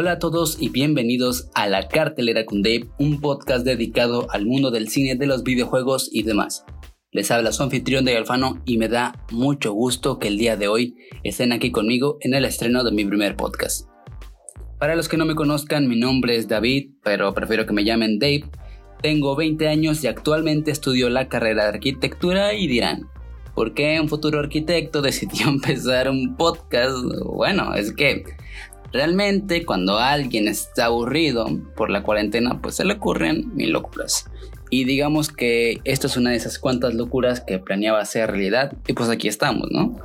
Hola 0.00 0.12
a 0.12 0.18
todos 0.20 0.62
y 0.62 0.68
bienvenidos 0.68 1.50
a 1.56 1.66
La 1.66 1.88
Cartelera 1.88 2.44
Dave, 2.48 2.88
un 3.00 3.20
podcast 3.20 3.64
dedicado 3.64 4.28
al 4.30 4.46
mundo 4.46 4.70
del 4.70 4.86
cine, 4.86 5.16
de 5.16 5.26
los 5.26 5.42
videojuegos 5.42 6.08
y 6.12 6.22
demás. 6.22 6.64
Les 7.10 7.32
habla 7.32 7.50
su 7.50 7.64
anfitrión 7.64 8.04
de 8.04 8.16
Alfano 8.16 8.62
y 8.64 8.78
me 8.78 8.86
da 8.86 9.26
mucho 9.32 9.72
gusto 9.72 10.20
que 10.20 10.28
el 10.28 10.38
día 10.38 10.56
de 10.56 10.68
hoy 10.68 10.94
estén 11.24 11.50
aquí 11.50 11.72
conmigo 11.72 12.18
en 12.20 12.32
el 12.34 12.44
estreno 12.44 12.84
de 12.84 12.92
mi 12.92 13.04
primer 13.04 13.34
podcast. 13.34 13.88
Para 14.78 14.94
los 14.94 15.08
que 15.08 15.16
no 15.16 15.24
me 15.24 15.34
conozcan, 15.34 15.88
mi 15.88 15.98
nombre 15.98 16.36
es 16.36 16.46
David, 16.46 16.92
pero 17.02 17.34
prefiero 17.34 17.66
que 17.66 17.72
me 17.72 17.82
llamen 17.84 18.20
Dave. 18.20 18.44
Tengo 19.02 19.34
20 19.34 19.66
años 19.66 20.04
y 20.04 20.06
actualmente 20.06 20.70
estudio 20.70 21.10
la 21.10 21.28
carrera 21.28 21.64
de 21.64 21.70
arquitectura 21.70 22.54
y 22.54 22.68
dirán, 22.68 23.08
¿por 23.52 23.74
qué 23.74 24.00
un 24.00 24.08
futuro 24.08 24.38
arquitecto 24.38 25.02
decidió 25.02 25.48
empezar 25.48 26.08
un 26.08 26.36
podcast? 26.36 26.94
Bueno, 27.24 27.74
es 27.74 27.92
que 27.92 28.22
Realmente 28.92 29.66
cuando 29.66 29.98
alguien 29.98 30.48
está 30.48 30.86
aburrido 30.86 31.46
por 31.76 31.90
la 31.90 32.02
cuarentena, 32.02 32.60
pues 32.60 32.76
se 32.76 32.84
le 32.84 32.94
ocurren 32.94 33.54
mil 33.54 33.70
locuras. 33.70 34.24
Y 34.70 34.84
digamos 34.84 35.28
que 35.28 35.80
esto 35.84 36.06
es 36.06 36.16
una 36.16 36.30
de 36.30 36.36
esas 36.36 36.58
cuantas 36.58 36.94
locuras 36.94 37.40
que 37.40 37.58
planeaba 37.58 38.00
hacer 38.00 38.30
realidad 38.30 38.72
y 38.86 38.92
pues 38.92 39.08
aquí 39.08 39.28
estamos, 39.28 39.68
¿no? 39.70 40.00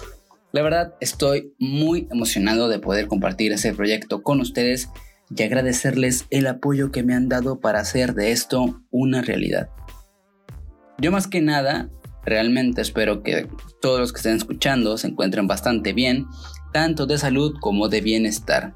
La 0.51 0.61
verdad 0.61 0.93
estoy 1.01 1.53
muy 1.57 2.07
emocionado 2.11 2.69
de 2.69 2.79
poder 2.79 3.07
compartir 3.07 3.51
ese 3.51 3.73
proyecto 3.73 4.21
con 4.21 4.39
ustedes 4.39 4.89
y 5.35 5.43
agradecerles 5.43 6.25
el 6.29 6.47
apoyo 6.47 6.91
que 6.91 7.03
me 7.03 7.15
han 7.15 7.27
dado 7.27 7.59
para 7.59 7.79
hacer 7.79 8.13
de 8.13 8.31
esto 8.31 8.81
una 8.91 9.21
realidad. 9.21 9.69
Yo 10.99 11.11
más 11.11 11.27
que 11.27 11.41
nada, 11.41 11.89
realmente 12.25 12.81
espero 12.81 13.23
que 13.23 13.47
todos 13.81 13.99
los 13.99 14.13
que 14.13 14.17
estén 14.17 14.37
escuchando 14.37 14.97
se 14.97 15.07
encuentren 15.07 15.47
bastante 15.47 15.93
bien 15.93 16.27
tanto 16.71 17.05
de 17.05 17.17
salud 17.17 17.55
como 17.59 17.87
de 17.87 18.01
bienestar. 18.01 18.73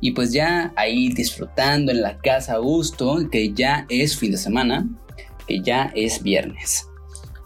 Y 0.00 0.10
pues 0.10 0.32
ya 0.32 0.72
ahí 0.76 1.08
disfrutando 1.08 1.90
en 1.90 2.02
la 2.02 2.18
casa 2.18 2.54
a 2.54 2.58
gusto, 2.58 3.30
que 3.30 3.52
ya 3.54 3.86
es 3.88 4.18
fin 4.18 4.32
de 4.32 4.36
semana, 4.36 4.86
que 5.46 5.60
ya 5.60 5.90
es 5.94 6.22
viernes. 6.22 6.86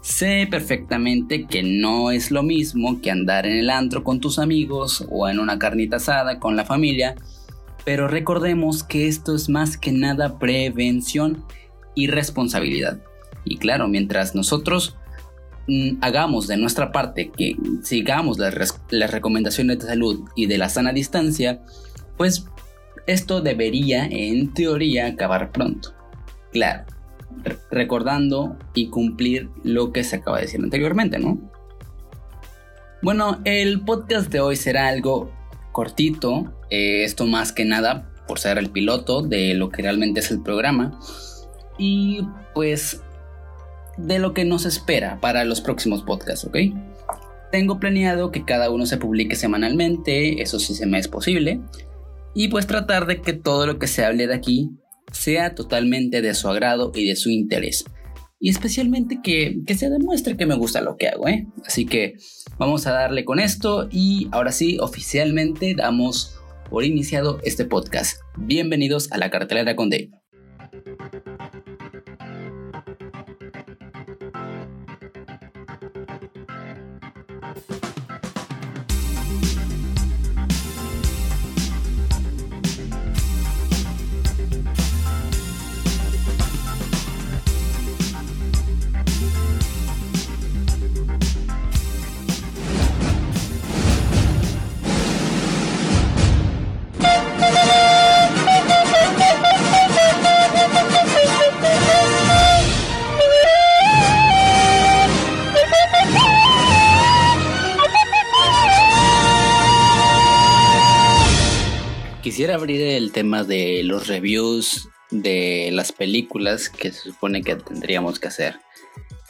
Sé 0.00 0.48
perfectamente 0.50 1.46
que 1.46 1.62
no 1.62 2.10
es 2.10 2.30
lo 2.30 2.42
mismo 2.42 3.00
que 3.00 3.10
andar 3.10 3.46
en 3.46 3.58
el 3.58 3.70
antro 3.70 4.02
con 4.02 4.18
tus 4.18 4.38
amigos 4.38 5.06
o 5.10 5.28
en 5.28 5.38
una 5.38 5.58
carnita 5.58 5.96
asada 5.96 6.40
con 6.40 6.56
la 6.56 6.64
familia, 6.64 7.14
pero 7.84 8.08
recordemos 8.08 8.82
que 8.82 9.06
esto 9.06 9.36
es 9.36 9.48
más 9.48 9.76
que 9.76 9.92
nada 9.92 10.38
prevención 10.38 11.44
y 11.94 12.08
responsabilidad. 12.08 13.00
Y 13.44 13.58
claro, 13.58 13.88
mientras 13.88 14.34
nosotros 14.34 14.96
hagamos 16.00 16.46
de 16.46 16.56
nuestra 16.56 16.92
parte, 16.92 17.30
que 17.30 17.56
sigamos 17.82 18.38
las, 18.38 18.54
las 18.90 19.10
recomendaciones 19.10 19.78
de 19.78 19.86
salud 19.86 20.28
y 20.36 20.46
de 20.46 20.58
la 20.58 20.68
sana 20.68 20.92
distancia, 20.92 21.62
pues 22.16 22.46
esto 23.06 23.40
debería, 23.40 24.06
en 24.06 24.52
teoría, 24.52 25.06
acabar 25.06 25.52
pronto. 25.52 25.94
Claro, 26.52 26.84
recordando 27.70 28.56
y 28.74 28.88
cumplir 28.88 29.48
lo 29.62 29.92
que 29.92 30.04
se 30.04 30.16
acaba 30.16 30.38
de 30.38 30.44
decir 30.44 30.60
anteriormente, 30.60 31.18
¿no? 31.18 31.38
Bueno, 33.02 33.40
el 33.44 33.80
podcast 33.80 34.30
de 34.30 34.40
hoy 34.40 34.56
será 34.56 34.88
algo 34.88 35.32
cortito, 35.72 36.52
eh, 36.70 37.04
esto 37.04 37.26
más 37.26 37.52
que 37.52 37.64
nada 37.64 38.12
por 38.26 38.38
ser 38.38 38.58
el 38.58 38.70
piloto 38.70 39.22
de 39.22 39.54
lo 39.54 39.70
que 39.70 39.82
realmente 39.82 40.20
es 40.20 40.30
el 40.30 40.42
programa. 40.42 40.98
Y 41.78 42.26
pues 42.54 43.02
de 44.06 44.18
lo 44.18 44.34
que 44.34 44.44
nos 44.44 44.66
espera 44.66 45.18
para 45.20 45.44
los 45.44 45.60
próximos 45.60 46.02
podcasts, 46.02 46.44
¿ok? 46.44 46.56
Tengo 47.52 47.80
planeado 47.80 48.30
que 48.30 48.44
cada 48.44 48.70
uno 48.70 48.86
se 48.86 48.96
publique 48.96 49.36
semanalmente, 49.36 50.42
eso 50.42 50.58
sí 50.58 50.74
se 50.74 50.86
me 50.86 50.98
es 50.98 51.08
posible, 51.08 51.60
y 52.34 52.48
pues 52.48 52.66
tratar 52.66 53.06
de 53.06 53.20
que 53.20 53.32
todo 53.32 53.66
lo 53.66 53.78
que 53.78 53.88
se 53.88 54.04
hable 54.04 54.26
de 54.26 54.34
aquí 54.34 54.70
sea 55.12 55.54
totalmente 55.54 56.22
de 56.22 56.34
su 56.34 56.48
agrado 56.48 56.92
y 56.94 57.06
de 57.06 57.16
su 57.16 57.30
interés. 57.30 57.84
Y 58.38 58.48
especialmente 58.48 59.20
que, 59.22 59.58
que 59.66 59.74
se 59.74 59.90
demuestre 59.90 60.36
que 60.36 60.46
me 60.46 60.54
gusta 60.54 60.80
lo 60.80 60.96
que 60.96 61.08
hago, 61.08 61.28
¿eh? 61.28 61.46
Así 61.66 61.84
que 61.84 62.14
vamos 62.58 62.86
a 62.86 62.92
darle 62.92 63.24
con 63.24 63.38
esto 63.38 63.88
y 63.90 64.28
ahora 64.32 64.52
sí, 64.52 64.78
oficialmente 64.80 65.74
damos 65.74 66.40
por 66.70 66.84
iniciado 66.84 67.40
este 67.42 67.64
podcast. 67.64 68.18
Bienvenidos 68.38 69.10
a 69.12 69.18
la 69.18 69.28
cartelera 69.28 69.76
con 69.76 69.90
Dave. 69.90 70.19
Quisiera 112.40 112.54
abrir 112.54 112.80
el 112.80 113.12
tema 113.12 113.44
de 113.44 113.82
los 113.84 114.06
reviews 114.06 114.88
de 115.10 115.68
las 115.74 115.92
películas 115.92 116.70
que 116.70 116.90
se 116.90 117.10
supone 117.10 117.42
que 117.42 117.54
tendríamos 117.54 118.18
que 118.18 118.28
hacer 118.28 118.58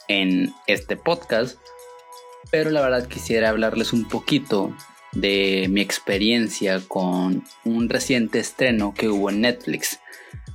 en 0.06 0.54
este 0.69 0.97
podcast, 0.97 1.59
pero 2.53 2.70
la 2.70 2.81
verdad 2.81 3.09
quisiera 3.09 3.49
hablarles 3.49 3.93
un 3.93 4.06
poquito 4.06 4.72
de 5.10 5.66
mi 5.69 5.81
experiencia 5.81 6.81
con 6.87 7.43
un 7.65 7.88
reciente 7.88 8.38
estreno 8.38 8.94
que 8.97 9.09
hubo 9.09 9.28
en 9.28 9.41
Netflix. 9.41 9.99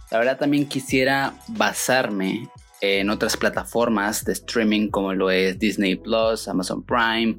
La 0.10 0.20
verdad 0.20 0.38
también 0.38 0.66
quisiera 0.66 1.34
basarme 1.50 2.48
en 2.80 3.10
otras 3.10 3.36
plataformas 3.36 4.24
de 4.24 4.32
streaming 4.32 4.88
como 4.92 5.14
lo 5.14 5.30
es 5.30 5.60
Disney 5.60 5.98
Plus, 5.98 6.48
Amazon 6.48 6.86
Prime, 6.86 7.38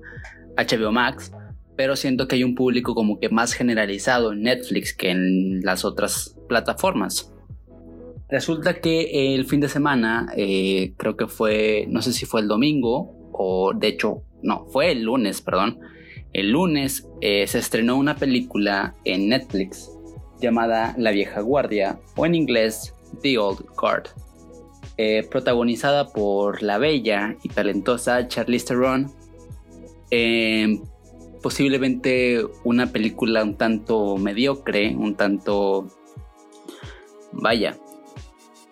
HBO 0.59 0.93
Max, 0.93 1.33
pero 1.77 1.95
siento 1.95 2.27
que 2.27 2.37
hay 2.37 2.45
un 2.45 2.55
público 2.55 2.95
como 2.95 3.21
que 3.21 3.29
más 3.29 3.53
generalizado 3.53 4.33
en 4.33 4.43
Netflix 4.43 4.95
que 4.95 5.11
en 5.11 5.61
las 5.61 5.85
otras 5.85 6.37
plataformas. 6.49 7.33
Resulta 8.29 8.81
que 8.81 9.35
el 9.35 9.45
fin 9.45 9.61
de 9.61 9.69
semana, 9.69 10.33
eh, 10.37 10.95
creo 10.97 11.17
que 11.17 11.29
fue, 11.29 11.87
no 11.89 12.03
sé 12.03 12.13
si 12.13 12.27
fue 12.27 12.41
el 12.41 12.49
domingo 12.49 13.15
o 13.33 13.73
de 13.75 13.89
hecho, 13.89 14.23
no, 14.43 14.67
fue 14.67 14.91
el 14.91 15.03
lunes, 15.03 15.41
perdón. 15.43 15.79
El 16.33 16.51
lunes 16.51 17.07
eh, 17.21 17.47
se 17.47 17.59
estrenó 17.59 17.97
una 17.97 18.17
película 18.17 18.95
en 19.05 19.29
Netflix 19.29 19.91
llamada 20.41 20.95
La 20.99 21.13
vieja 21.13 21.41
guardia 21.41 21.99
o 22.17 22.27
en 22.27 22.35
inglés 22.35 22.95
The 23.23 23.39
Old 23.39 23.65
Guard. 23.77 24.09
Eh, 24.99 25.27
protagonizada 25.31 26.09
por 26.09 26.63
la 26.63 26.79
bella 26.79 27.37
y 27.43 27.49
talentosa 27.51 28.29
Charlize 28.29 28.67
Theron, 28.67 29.13
posiblemente 31.47 32.45
una 32.65 32.91
película 32.91 33.45
un 33.45 33.57
tanto 33.57 34.17
mediocre, 34.17 34.97
un 34.97 35.15
tanto... 35.15 35.87
Vaya, 37.31 37.79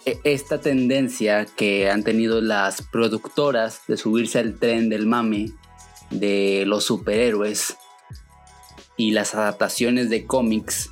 e, 0.05 0.19
esta 0.25 0.61
tendencia 0.61 1.47
que 1.47 1.89
han 1.89 2.03
tenido 2.03 2.41
las 2.41 2.83
productoras 2.83 3.83
de 3.87 3.97
subirse 3.97 4.41
al 4.41 4.59
tren 4.59 4.89
del 4.89 5.07
mame 5.07 5.53
de 6.11 6.65
los 6.67 6.83
superhéroes 6.83 7.77
y 8.97 9.13
las 9.13 9.37
adaptaciones 9.37 10.11
de 10.11 10.27
cómics, 10.27 10.91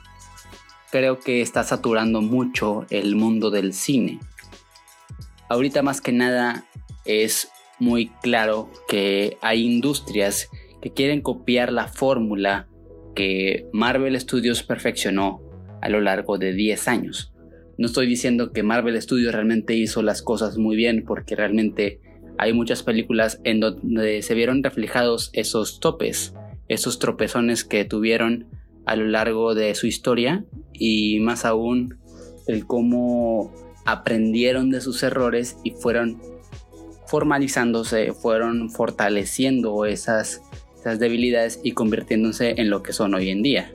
creo 0.93 1.19
que 1.19 1.43
está 1.43 1.65
saturando 1.65 2.21
mucho 2.21 2.87
el 2.91 3.17
mundo 3.17 3.51
del 3.51 3.75
cine. 3.75 4.21
Ahorita 5.49 5.83
más 5.83 6.01
que 6.01 6.13
nada 6.13 6.65
es 7.05 7.49
muy 7.81 8.07
claro 8.23 8.71
que 8.87 9.37
hay 9.41 9.67
industrias 9.67 10.49
que 10.83 10.93
quieren 10.93 11.23
copiar 11.23 11.73
la 11.73 11.89
fórmula 11.89 12.69
que 13.15 13.67
Marvel 13.73 14.21
Studios 14.21 14.63
perfeccionó 14.63 15.41
a 15.81 15.89
lo 15.89 16.01
largo 16.01 16.37
de 16.37 16.53
10 16.53 16.89
años. 16.89 17.33
No 17.79 17.87
estoy 17.87 18.07
diciendo 18.07 18.53
que 18.53 18.63
Marvel 18.63 19.01
Studios 19.01 19.33
realmente 19.33 19.75
hizo 19.75 20.03
las 20.03 20.23
cosas 20.23 20.59
muy 20.59 20.77
bien 20.77 21.05
porque 21.07 21.37
realmente 21.37 22.01
hay 22.39 22.53
muchas 22.53 22.83
películas 22.83 23.41
en 23.45 23.61
donde 23.61 24.23
se 24.23 24.35
vieron 24.35 24.63
reflejados 24.63 25.31
esos 25.33 25.81
topes, 25.81 26.35
esos 26.69 26.99
tropezones 26.99 27.65
que 27.65 27.85
tuvieron 27.85 28.47
a 28.85 28.97
lo 28.97 29.07
largo 29.07 29.55
de 29.55 29.75
su 29.75 29.87
historia 29.87 30.45
y 30.73 31.21
más 31.21 31.45
aún 31.45 31.99
el 32.47 32.67
cómo 32.67 33.53
aprendieron 33.85 34.71
de 34.71 34.81
sus 34.81 35.03
errores 35.03 35.57
y 35.63 35.73
fueron 35.73 36.21
formalizándose, 37.07 38.13
fueron 38.13 38.71
fortaleciendo 38.71 39.85
esas 39.85 40.43
esas 40.83 40.99
debilidades 40.99 41.61
y 41.63 41.73
convirtiéndose 41.73 42.55
en 42.59 42.69
lo 42.69 42.83
que 42.83 42.93
son 42.93 43.15
hoy 43.15 43.31
en 43.31 43.43
día. 43.43 43.73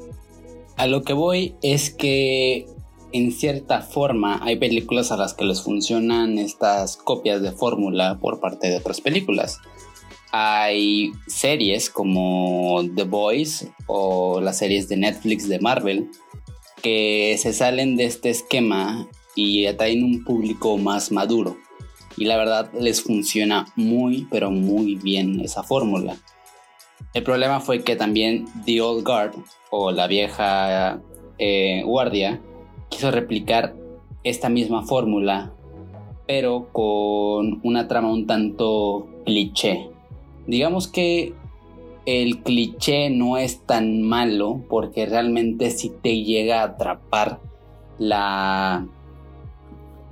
A 0.76 0.88
lo 0.88 1.04
que 1.04 1.14
voy 1.14 1.56
es 1.62 1.90
que 1.90 2.68
en 3.14 3.32
cierta 3.32 3.82
forma 3.82 4.42
hay 4.44 4.58
películas 4.58 5.14
a 5.14 5.18
las 5.18 5.34
que 5.34 5.46
les 5.46 5.62
funcionan 5.62 6.38
estas 6.38 6.98
copias 6.98 7.42
de 7.42 7.54
fórmula 7.54 8.20
por 8.20 8.42
parte 8.42 8.70
de 8.70 8.76
otras 8.76 9.00
películas. 9.00 9.60
Hay 10.34 11.14
series 11.28 11.90
como 11.90 12.82
The 12.94 13.04
Boys 13.06 13.70
o 13.86 14.42
las 14.42 14.58
series 14.58 14.90
de 14.90 14.98
Netflix 14.98 15.48
de 15.48 15.60
Marvel 15.60 16.12
que 16.84 17.38
se 17.40 17.54
salen 17.54 17.96
de 17.96 18.04
este 18.04 18.30
esquema 18.30 19.08
y 19.34 19.66
atraen 19.66 20.04
un 20.04 20.26
público 20.26 20.78
más 20.78 21.14
maduro. 21.14 21.56
Y 22.18 22.26
la 22.26 22.36
verdad 22.36 22.70
les 22.78 23.02
funciona 23.02 23.66
muy 23.78 24.28
pero 24.30 24.52
muy 24.52 24.96
bien 24.96 25.40
esa 25.40 25.64
fórmula. 25.64 26.18
El 27.14 27.24
problema 27.24 27.60
fue 27.60 27.84
que 27.84 27.96
también 27.96 28.46
The 28.66 28.82
Old 28.82 29.04
Guard 29.04 29.36
o 29.72 29.92
la 29.92 30.08
vieja 30.08 31.02
eh, 31.38 31.84
guardia 31.84 32.42
quiso 32.90 33.12
replicar 33.12 33.76
esta 34.24 34.50
misma 34.50 34.84
fórmula, 34.84 35.54
pero 36.28 36.70
con 36.72 37.60
una 37.64 37.88
trama 37.88 38.12
un 38.12 38.28
tanto 38.28 39.08
cliché. 39.26 39.90
Digamos 40.46 40.88
que 40.88 41.34
el 42.06 42.44
cliché 42.44 43.10
no 43.10 43.38
es 43.38 43.66
tan 43.66 44.02
malo 44.02 44.64
porque 44.70 45.06
realmente 45.06 45.72
si 45.72 45.90
te 45.90 46.24
llega 46.24 46.62
a 46.62 46.66
atrapar 46.66 47.42
la, 48.00 48.88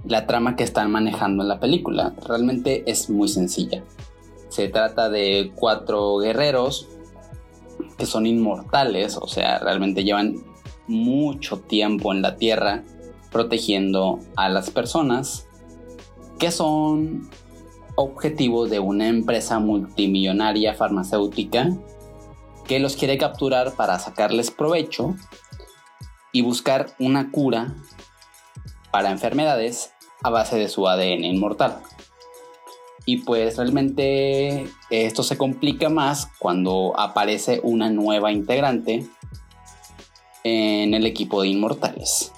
la 0.04 0.28
trama 0.28 0.56
que 0.56 0.64
están 0.64 0.92
manejando 0.92 1.44
en 1.44 1.50
la 1.50 1.60
película. 1.60 2.14
Realmente 2.28 2.84
es 2.86 3.10
muy 3.10 3.28
sencilla. 3.28 3.84
Se 4.56 4.70
trata 4.70 5.10
de 5.10 5.52
cuatro 5.54 6.16
guerreros 6.20 6.88
que 7.98 8.06
son 8.06 8.26
inmortales, 8.26 9.18
o 9.18 9.28
sea, 9.28 9.60
realmente 9.60 10.06
llevan 10.06 10.46
mucho 10.88 11.60
tiempo 11.60 12.14
en 12.14 12.22
la 12.22 12.38
Tierra 12.38 12.86
protegiendo 13.34 14.20
a 14.38 14.48
las 14.48 14.70
personas 14.70 15.50
que 16.40 16.52
son 16.52 17.30
objetivo 17.96 18.66
de 18.66 18.80
una 18.80 19.10
empresa 19.10 19.60
multimillonaria 19.60 20.74
farmacéutica 20.74 21.76
que 22.66 22.80
los 22.80 22.96
quiere 22.96 23.18
capturar 23.18 23.74
para 23.74 24.00
sacarles 24.00 24.52
provecho 24.52 25.16
y 26.32 26.44
buscar 26.44 26.96
una 26.98 27.30
cura 27.30 27.76
para 28.90 29.12
enfermedades 29.12 29.92
a 30.24 30.30
base 30.30 30.56
de 30.56 30.70
su 30.70 30.88
ADN 30.88 31.26
inmortal. 31.26 31.82
Y 33.06 33.18
pues 33.18 33.58
realmente 33.58 34.68
esto 34.90 35.22
se 35.22 35.38
complica 35.38 35.90
más 35.90 36.28
cuando 36.40 36.94
aparece 36.98 37.60
una 37.64 37.90
nueva 37.90 38.32
integrante 38.32 39.06
en 40.44 40.94
el 40.94 41.06
equipo 41.06 41.42
de 41.42 41.50
Inmortales. 41.50 42.32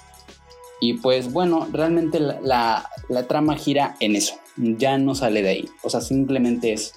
Y 0.80 0.94
pues 0.94 1.32
bueno, 1.32 1.66
realmente 1.72 2.20
la, 2.20 2.90
trama 3.28 3.56
gira 3.56 3.96
en 4.00 4.16
eso. 4.16 4.34
Ya 4.56 4.98
no 4.98 5.14
sale 5.14 5.42
de 5.42 5.48
ahí. 5.48 5.68
O 5.82 5.90
sea, 5.90 6.00
simplemente 6.00 6.72
es... 6.72 6.94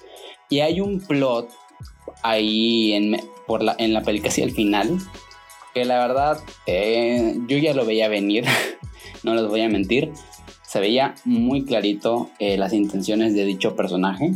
Y 0.48 0.60
hay 0.60 0.80
un 0.80 1.00
plot 1.00 1.48
ahí 2.22 2.92
en, 2.92 3.20
por 3.46 3.62
la, 3.62 3.74
en 3.78 3.94
la 3.94 4.02
película 4.02 4.30
hacia 4.30 4.44
el 4.44 4.52
final. 4.52 4.98
Que 5.74 5.84
la 5.84 5.98
verdad, 5.98 6.38
eh, 6.66 7.38
yo 7.48 7.58
ya 7.58 7.74
lo 7.74 7.84
veía 7.84 8.08
venir. 8.08 8.44
no 9.22 9.34
les 9.34 9.46
voy 9.46 9.62
a 9.62 9.68
mentir. 9.68 10.12
Se 10.72 10.80
veía 10.80 11.14
muy 11.26 11.66
clarito 11.66 12.30
eh, 12.38 12.56
las 12.56 12.72
intenciones 12.72 13.34
de 13.34 13.44
dicho 13.44 13.76
personaje. 13.76 14.32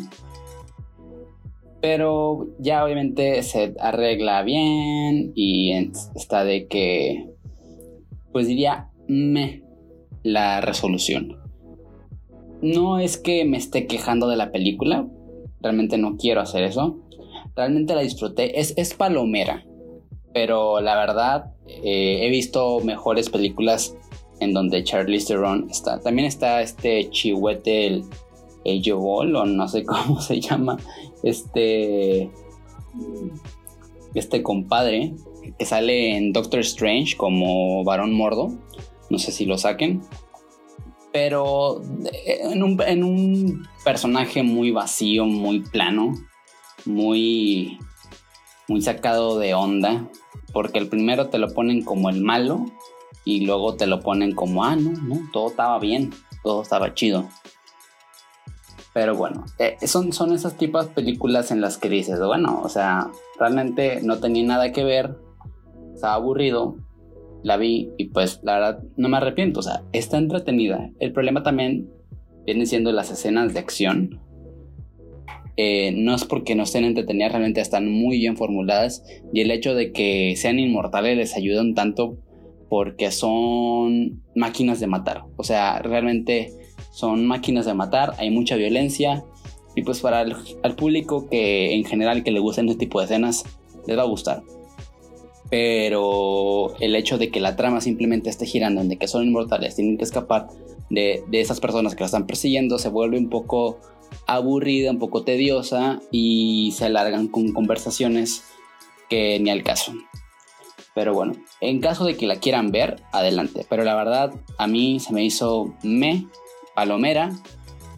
Pero 1.80 2.48
ya 2.58 2.84
obviamente 2.84 3.42
se 3.42 3.74
arregla 3.80 4.42
bien 4.42 5.32
y 5.34 5.72
está 6.14 6.44
de 6.44 6.66
que, 6.66 7.30
pues 8.32 8.48
diría, 8.48 8.90
me 9.08 9.62
la 10.24 10.60
resolución. 10.60 11.38
No 12.60 12.98
es 12.98 13.16
que 13.16 13.46
me 13.46 13.56
esté 13.56 13.86
quejando 13.86 14.28
de 14.28 14.36
la 14.36 14.52
película, 14.52 15.08
realmente 15.62 15.96
no 15.96 16.18
quiero 16.18 16.42
hacer 16.42 16.64
eso. 16.64 16.98
Realmente 17.54 17.94
la 17.94 18.02
disfruté, 18.02 18.60
es, 18.60 18.74
es 18.76 18.92
palomera, 18.92 19.64
pero 20.34 20.82
la 20.82 20.96
verdad 20.96 21.54
eh, 21.66 22.26
he 22.26 22.28
visto 22.28 22.80
mejores 22.80 23.30
películas 23.30 23.96
en 24.40 24.52
donde 24.52 24.84
Charlize 24.84 25.28
Theron 25.28 25.68
está. 25.70 26.00
También 26.00 26.26
está 26.26 26.62
este 26.62 27.08
chihuete, 27.10 27.86
el, 27.86 28.04
el 28.64 28.92
o 28.92 29.24
no 29.24 29.68
sé 29.68 29.84
cómo 29.86 30.20
se 30.20 30.40
llama, 30.40 30.78
este, 31.22 32.30
este 34.14 34.42
compadre 34.42 35.14
que 35.58 35.64
sale 35.64 36.16
en 36.16 36.32
Doctor 36.32 36.60
Strange 36.60 37.16
como 37.16 37.84
varón 37.84 38.12
mordo. 38.12 38.52
No 39.08 39.18
sé 39.18 39.30
si 39.32 39.44
lo 39.44 39.56
saquen. 39.56 40.02
Pero 41.12 41.80
en 42.14 42.62
un, 42.62 42.82
en 42.82 43.04
un 43.04 43.66
personaje 43.84 44.42
muy 44.42 44.70
vacío, 44.70 45.24
muy 45.24 45.60
plano, 45.60 46.12
muy, 46.84 47.78
muy 48.68 48.82
sacado 48.82 49.38
de 49.38 49.54
onda. 49.54 50.10
Porque 50.52 50.78
el 50.78 50.88
primero 50.88 51.28
te 51.28 51.38
lo 51.38 51.52
ponen 51.54 51.84
como 51.84 52.10
el 52.10 52.20
malo 52.20 52.66
y 53.26 53.44
luego 53.44 53.74
te 53.74 53.88
lo 53.88 54.00
ponen 54.00 54.32
como, 54.32 54.64
ah, 54.64 54.76
no, 54.76 54.92
no, 54.92 55.28
todo 55.32 55.48
estaba 55.48 55.78
bien, 55.80 56.12
todo 56.44 56.62
estaba 56.62 56.94
chido. 56.94 57.28
Pero 58.94 59.16
bueno, 59.16 59.44
eh, 59.58 59.76
son, 59.84 60.12
son 60.12 60.32
esas 60.32 60.56
tipos 60.56 60.86
de 60.86 60.94
películas 60.94 61.50
en 61.50 61.60
las 61.60 61.76
que 61.76 61.88
dices, 61.88 62.20
bueno, 62.24 62.62
o 62.62 62.68
sea, 62.68 63.10
realmente 63.38 64.00
no 64.02 64.20
tenía 64.20 64.44
nada 64.44 64.70
que 64.70 64.84
ver, 64.84 65.16
estaba 65.92 66.14
aburrido, 66.14 66.76
la 67.42 67.56
vi 67.56 67.90
y 67.98 68.06
pues 68.06 68.40
la 68.44 68.54
verdad 68.54 68.82
no 68.96 69.08
me 69.08 69.16
arrepiento, 69.16 69.58
o 69.58 69.62
sea, 69.62 69.82
está 69.92 70.18
entretenida. 70.18 70.90
El 71.00 71.12
problema 71.12 71.42
también 71.42 71.90
viene 72.46 72.64
siendo 72.64 72.92
las 72.92 73.10
escenas 73.10 73.52
de 73.52 73.58
acción. 73.58 74.20
Eh, 75.56 75.90
no 75.96 76.14
es 76.14 76.24
porque 76.24 76.54
no 76.54 76.62
estén 76.62 76.84
entretenidas, 76.84 77.32
realmente 77.32 77.60
están 77.60 77.90
muy 77.90 78.18
bien 78.18 78.36
formuladas 78.36 79.02
y 79.32 79.40
el 79.40 79.50
hecho 79.50 79.74
de 79.74 79.90
que 79.90 80.34
sean 80.36 80.60
inmortales 80.60 81.16
les 81.16 81.34
ayuda 81.34 81.62
un 81.62 81.74
tanto 81.74 82.18
porque 82.68 83.10
son 83.10 84.22
máquinas 84.34 84.80
de 84.80 84.86
matar. 84.86 85.24
O 85.36 85.44
sea, 85.44 85.78
realmente 85.78 86.52
son 86.90 87.26
máquinas 87.26 87.66
de 87.66 87.74
matar, 87.74 88.14
hay 88.18 88.30
mucha 88.30 88.56
violencia 88.56 89.24
y 89.74 89.82
pues 89.82 90.00
para 90.00 90.22
el 90.22 90.74
público 90.76 91.28
que 91.28 91.74
en 91.74 91.84
general 91.84 92.24
que 92.24 92.30
le 92.30 92.40
gusten 92.40 92.68
este 92.68 92.80
tipo 92.80 92.98
de 92.98 93.04
escenas 93.04 93.44
les 93.86 93.98
va 93.98 94.02
a 94.02 94.06
gustar. 94.06 94.42
Pero 95.50 96.74
el 96.80 96.96
hecho 96.96 97.18
de 97.18 97.30
que 97.30 97.40
la 97.40 97.54
trama 97.54 97.80
simplemente 97.80 98.30
esté 98.30 98.46
girando 98.46 98.80
en 98.80 98.88
de 98.88 98.96
que 98.96 99.06
son 99.06 99.24
inmortales, 99.24 99.76
tienen 99.76 99.96
que 99.96 100.04
escapar 100.04 100.48
de, 100.90 101.22
de 101.28 101.40
esas 101.40 101.60
personas 101.60 101.94
que 101.94 102.00
la 102.00 102.06
están 102.06 102.26
persiguiendo, 102.26 102.78
se 102.78 102.88
vuelve 102.88 103.18
un 103.18 103.28
poco 103.28 103.78
aburrida, 104.26 104.90
un 104.90 104.98
poco 104.98 105.22
tediosa 105.22 106.00
y 106.10 106.72
se 106.76 106.86
alargan 106.86 107.28
con 107.28 107.52
conversaciones 107.52 108.42
que 109.08 109.38
ni 109.40 109.50
al 109.50 109.62
caso. 109.62 109.92
Pero 110.96 111.12
bueno, 111.12 111.34
en 111.60 111.80
caso 111.80 112.06
de 112.06 112.16
que 112.16 112.26
la 112.26 112.36
quieran 112.36 112.72
ver, 112.72 113.02
adelante. 113.12 113.66
Pero 113.68 113.84
la 113.84 113.94
verdad, 113.94 114.32
a 114.56 114.66
mí 114.66 114.98
se 114.98 115.12
me 115.12 115.22
hizo 115.22 115.74
me 115.82 116.26
palomera. 116.74 117.32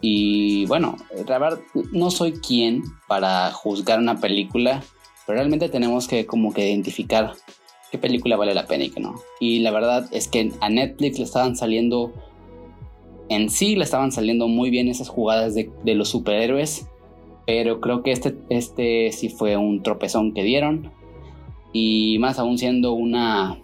Y 0.01 0.65
bueno, 0.65 0.97
la 1.25 1.39
verdad, 1.39 1.59
no 1.93 2.11
soy 2.11 2.33
quien 2.33 2.83
para 3.07 3.53
juzgar 3.53 3.99
una 3.99 4.19
película, 4.19 4.83
pero 5.25 5.37
realmente 5.37 5.69
tenemos 5.69 6.09
que 6.09 6.25
como 6.25 6.53
que 6.53 6.67
identificar 6.69 7.35
qué 7.89 7.97
película 7.97 8.35
vale 8.35 8.53
la 8.53 8.67
pena 8.67 8.83
y 8.83 8.89
qué 8.89 8.99
no. 8.99 9.15
Y 9.39 9.59
la 9.59 9.71
verdad 9.71 10.09
es 10.11 10.27
que 10.27 10.51
a 10.59 10.69
Netflix 10.69 11.19
le 11.19 11.23
estaban 11.23 11.55
saliendo, 11.55 12.11
en 13.29 13.49
sí 13.49 13.77
le 13.77 13.85
estaban 13.85 14.11
saliendo 14.11 14.49
muy 14.49 14.71
bien 14.71 14.89
esas 14.89 15.07
jugadas 15.07 15.55
de, 15.55 15.71
de 15.85 15.95
los 15.95 16.09
superhéroes, 16.09 16.85
pero 17.47 17.79
creo 17.79 18.03
que 18.03 18.11
este, 18.11 18.35
este 18.49 19.13
sí 19.13 19.29
fue 19.29 19.55
un 19.55 19.83
tropezón 19.83 20.33
que 20.33 20.43
dieron. 20.43 20.98
Y 21.73 22.17
más 22.19 22.39
aún 22.39 22.57
siendo 22.57 22.93
una, 22.93 23.57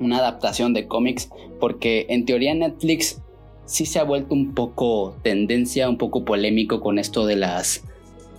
una 0.00 0.18
adaptación 0.18 0.72
de 0.72 0.86
cómics, 0.86 1.30
porque 1.60 2.06
en 2.08 2.24
teoría 2.24 2.54
Netflix 2.54 3.20
sí 3.64 3.86
se 3.86 3.98
ha 3.98 4.04
vuelto 4.04 4.34
un 4.34 4.54
poco 4.54 5.16
tendencia, 5.22 5.88
un 5.88 5.98
poco 5.98 6.24
polémico 6.24 6.80
con 6.80 6.98
esto 6.98 7.26
de 7.26 7.36
las 7.36 7.84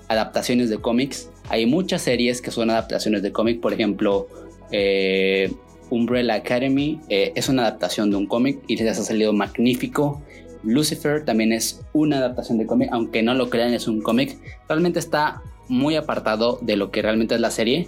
adaptaciones 0.07 0.69
de 0.69 0.79
cómics. 0.79 1.29
Hay 1.49 1.65
muchas 1.65 2.01
series 2.01 2.41
que 2.41 2.51
son 2.51 2.69
adaptaciones 2.69 3.21
de 3.21 3.31
cómic, 3.31 3.61
por 3.61 3.73
ejemplo, 3.73 4.27
eh, 4.71 5.51
Umbrella 5.89 6.35
Academy 6.35 6.99
eh, 7.09 7.31
es 7.35 7.49
una 7.49 7.63
adaptación 7.63 8.11
de 8.11 8.17
un 8.17 8.27
cómic 8.27 8.59
y 8.67 8.77
les 8.77 8.99
ha 8.99 9.03
salido 9.03 9.33
magnífico. 9.33 10.21
Lucifer 10.63 11.25
también 11.25 11.53
es 11.53 11.81
una 11.93 12.17
adaptación 12.17 12.57
de 12.57 12.65
cómic, 12.65 12.89
aunque 12.91 13.23
no 13.23 13.33
lo 13.33 13.49
crean, 13.49 13.73
es 13.73 13.87
un 13.87 14.01
cómic. 14.01 14.37
Realmente 14.67 14.99
está 14.99 15.41
muy 15.67 15.95
apartado 15.95 16.59
de 16.61 16.75
lo 16.75 16.91
que 16.91 17.01
realmente 17.01 17.35
es 17.35 17.41
la 17.41 17.51
serie, 17.51 17.87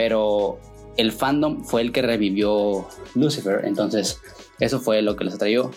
pero 0.00 0.58
el 0.96 1.12
fandom 1.12 1.62
fue 1.62 1.82
el 1.82 1.92
que 1.92 2.00
revivió 2.00 2.88
Lucifer, 3.14 3.66
entonces 3.66 4.18
eso 4.58 4.80
fue 4.80 5.02
lo 5.02 5.14
que 5.14 5.24
les 5.24 5.34
atrayó. 5.34 5.72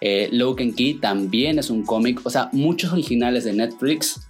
Eh, 0.00 0.30
Key 0.76 0.94
también 0.94 1.60
es 1.60 1.70
un 1.70 1.84
cómic. 1.84 2.20
O 2.24 2.30
sea, 2.30 2.48
muchos 2.50 2.92
originales 2.92 3.44
de 3.44 3.52
Netflix 3.52 4.28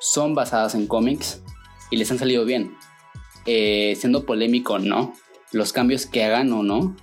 son 0.00 0.34
basadas 0.34 0.74
en 0.74 0.86
cómics 0.86 1.42
y 1.90 1.98
les 1.98 2.10
han 2.10 2.18
salido 2.18 2.46
bien. 2.46 2.74
Eh, 3.44 3.94
siendo 3.98 4.24
polémico, 4.24 4.78
no. 4.78 5.14
los 5.52 5.74
cambios 5.74 6.06
que 6.06 6.24
hagan 6.24 6.50
o 6.54 6.62
no, 6.62 6.96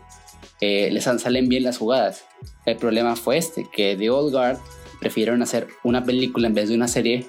eh, 0.59 0.89
les 0.91 1.03
salen 1.03 1.49
bien 1.49 1.61
las 1.61 1.77
jugadas. 1.77 2.25
El 2.65 2.77
problema 2.77 3.15
fue 3.15 3.37
este, 3.37 3.69
que 3.71 3.95
The 3.95 4.09
Old 4.09 4.31
Guard 4.31 4.57
prefirieron 4.99 5.43
hacer 5.43 5.67
una 5.83 6.03
película 6.03 6.47
en 6.47 6.55
vez 6.55 6.69
de 6.69 6.73
una 6.75 6.87
serie 6.87 7.27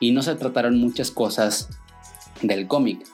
y 0.00 0.10
no 0.10 0.22
se 0.22 0.34
trataron 0.34 0.76
muchas 0.80 1.12
cosas 1.12 1.68
del 2.42 2.66
cómic. 2.66 3.04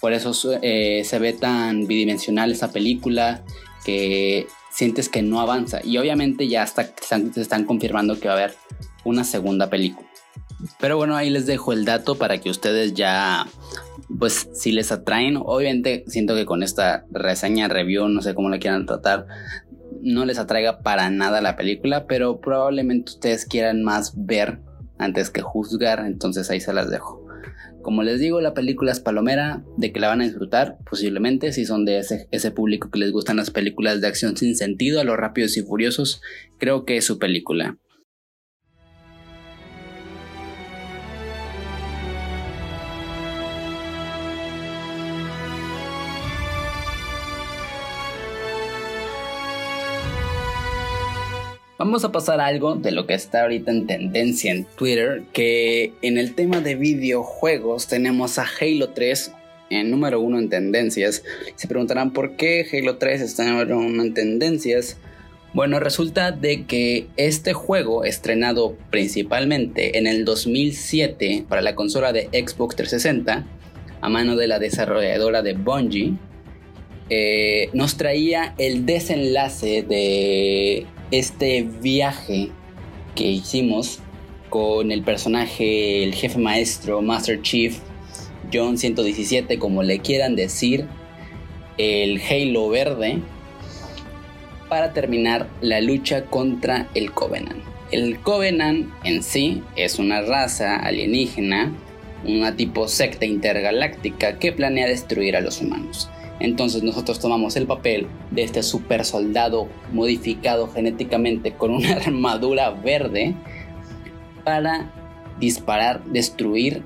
Por 0.00 0.12
eso 0.12 0.32
eh, 0.62 1.02
se 1.04 1.18
ve 1.18 1.32
tan 1.32 1.86
bidimensional 1.86 2.52
esa 2.52 2.70
película 2.70 3.42
que 3.84 4.46
sientes 4.70 5.08
que 5.08 5.22
no 5.22 5.40
avanza. 5.40 5.80
Y 5.84 5.98
obviamente 5.98 6.48
ya 6.48 6.62
hasta 6.62 6.92
se 7.00 7.40
están 7.40 7.64
confirmando 7.64 8.20
que 8.20 8.28
va 8.28 8.34
a 8.34 8.36
haber 8.36 8.54
una 9.04 9.24
segunda 9.24 9.68
película. 9.70 10.08
Pero 10.80 10.96
bueno, 10.96 11.16
ahí 11.16 11.30
les 11.30 11.46
dejo 11.46 11.72
el 11.72 11.84
dato 11.84 12.16
para 12.16 12.38
que 12.38 12.50
ustedes 12.50 12.94
ya, 12.94 13.46
pues 14.18 14.48
si 14.52 14.72
les 14.72 14.90
atraen, 14.90 15.36
obviamente 15.36 16.04
siento 16.08 16.34
que 16.34 16.46
con 16.46 16.62
esta 16.62 17.06
reseña, 17.10 17.68
review, 17.68 18.08
no 18.08 18.22
sé 18.22 18.34
cómo 18.34 18.50
la 18.50 18.58
quieran 18.58 18.86
tratar, 18.86 19.26
no 20.02 20.24
les 20.24 20.38
atraiga 20.38 20.80
para 20.80 21.10
nada 21.10 21.40
la 21.40 21.56
película, 21.56 22.06
pero 22.06 22.40
probablemente 22.40 23.12
ustedes 23.12 23.46
quieran 23.46 23.82
más 23.82 24.12
ver 24.16 24.60
antes 24.98 25.30
que 25.30 25.42
juzgar, 25.42 26.00
entonces 26.00 26.50
ahí 26.50 26.60
se 26.60 26.72
las 26.72 26.90
dejo. 26.90 27.27
Como 27.82 28.02
les 28.02 28.20
digo, 28.20 28.40
la 28.40 28.54
película 28.54 28.92
es 28.92 29.00
palomera, 29.00 29.62
de 29.76 29.92
que 29.92 30.00
la 30.00 30.08
van 30.08 30.20
a 30.20 30.24
disfrutar, 30.24 30.78
posiblemente, 30.88 31.52
si 31.52 31.64
son 31.64 31.84
de 31.84 31.98
ese, 31.98 32.28
ese 32.30 32.50
público 32.50 32.90
que 32.90 32.98
les 32.98 33.12
gustan 33.12 33.36
las 33.36 33.50
películas 33.50 34.00
de 34.00 34.08
acción 34.08 34.36
sin 34.36 34.56
sentido, 34.56 35.00
a 35.00 35.04
los 35.04 35.16
rápidos 35.16 35.56
y 35.56 35.62
furiosos, 35.62 36.20
creo 36.58 36.84
que 36.84 36.96
es 36.96 37.04
su 37.04 37.18
película. 37.18 37.78
Vamos 51.78 52.04
a 52.04 52.10
pasar 52.10 52.40
a 52.40 52.46
algo 52.46 52.74
de 52.74 52.90
lo 52.90 53.06
que 53.06 53.14
está 53.14 53.42
ahorita 53.42 53.70
en 53.70 53.86
tendencia 53.86 54.50
en 54.50 54.64
Twitter, 54.64 55.22
que 55.32 55.92
en 56.02 56.18
el 56.18 56.34
tema 56.34 56.60
de 56.60 56.74
videojuegos 56.74 57.86
tenemos 57.86 58.40
a 58.40 58.46
Halo 58.60 58.88
3 58.88 59.32
en 59.70 59.88
número 59.88 60.20
uno 60.20 60.40
en 60.40 60.48
tendencias. 60.48 61.22
Se 61.54 61.68
preguntarán 61.68 62.12
por 62.12 62.34
qué 62.34 62.66
Halo 62.72 62.96
3 62.96 63.20
está 63.20 63.44
en 63.44 63.50
número 63.50 63.78
uno 63.78 64.02
en 64.02 64.12
tendencias. 64.12 64.96
Bueno, 65.54 65.78
resulta 65.78 66.32
de 66.32 66.64
que 66.64 67.06
este 67.16 67.52
juego, 67.52 68.02
estrenado 68.02 68.76
principalmente 68.90 69.98
en 69.98 70.08
el 70.08 70.24
2007 70.24 71.44
para 71.48 71.62
la 71.62 71.76
consola 71.76 72.12
de 72.12 72.24
Xbox 72.32 72.74
360, 72.74 73.46
a 74.00 74.08
mano 74.08 74.34
de 74.34 74.48
la 74.48 74.58
desarrolladora 74.58 75.42
de 75.42 75.52
Bungie, 75.52 76.14
eh, 77.08 77.70
nos 77.72 77.96
traía 77.96 78.56
el 78.58 78.84
desenlace 78.84 79.82
de 79.82 80.84
este 81.10 81.62
viaje 81.62 82.50
que 83.14 83.24
hicimos 83.24 84.00
con 84.50 84.90
el 84.90 85.02
personaje, 85.02 86.04
el 86.04 86.14
jefe 86.14 86.38
maestro, 86.38 87.02
Master 87.02 87.42
Chief, 87.42 87.78
John 88.52 88.78
117, 88.78 89.58
como 89.58 89.82
le 89.82 90.00
quieran 90.00 90.36
decir, 90.36 90.86
el 91.76 92.20
Halo 92.20 92.68
verde, 92.68 93.18
para 94.68 94.92
terminar 94.92 95.48
la 95.60 95.80
lucha 95.80 96.26
contra 96.26 96.88
el 96.94 97.12
Covenant. 97.12 97.62
El 97.90 98.18
Covenant 98.20 98.90
en 99.04 99.22
sí 99.22 99.62
es 99.76 99.98
una 99.98 100.20
raza 100.20 100.76
alienígena, 100.76 101.72
una 102.24 102.54
tipo 102.56 102.88
secta 102.88 103.24
intergaláctica 103.24 104.38
que 104.38 104.52
planea 104.52 104.86
destruir 104.86 105.36
a 105.36 105.40
los 105.40 105.60
humanos. 105.60 106.10
Entonces 106.40 106.82
nosotros 106.82 107.18
tomamos 107.18 107.56
el 107.56 107.66
papel 107.66 108.06
de 108.30 108.44
este 108.44 108.62
super 108.62 109.04
soldado 109.04 109.68
modificado 109.92 110.68
genéticamente 110.68 111.52
con 111.52 111.70
una 111.70 111.92
armadura 112.04 112.70
verde 112.70 113.34
para 114.44 114.92
disparar, 115.40 116.04
destruir 116.04 116.82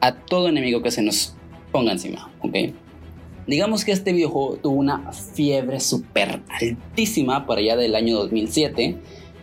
a 0.00 0.14
todo 0.14 0.48
enemigo 0.48 0.82
que 0.82 0.90
se 0.90 1.02
nos 1.02 1.34
ponga 1.72 1.92
encima, 1.92 2.30
¿ok? 2.40 2.56
Digamos 3.46 3.84
que 3.84 3.92
este 3.92 4.12
videojuego 4.12 4.56
tuvo 4.56 4.76
una 4.76 5.12
fiebre 5.12 5.80
super 5.80 6.42
altísima 6.48 7.46
para 7.46 7.60
allá 7.60 7.76
del 7.76 7.94
año 7.94 8.16
2007. 8.16 8.98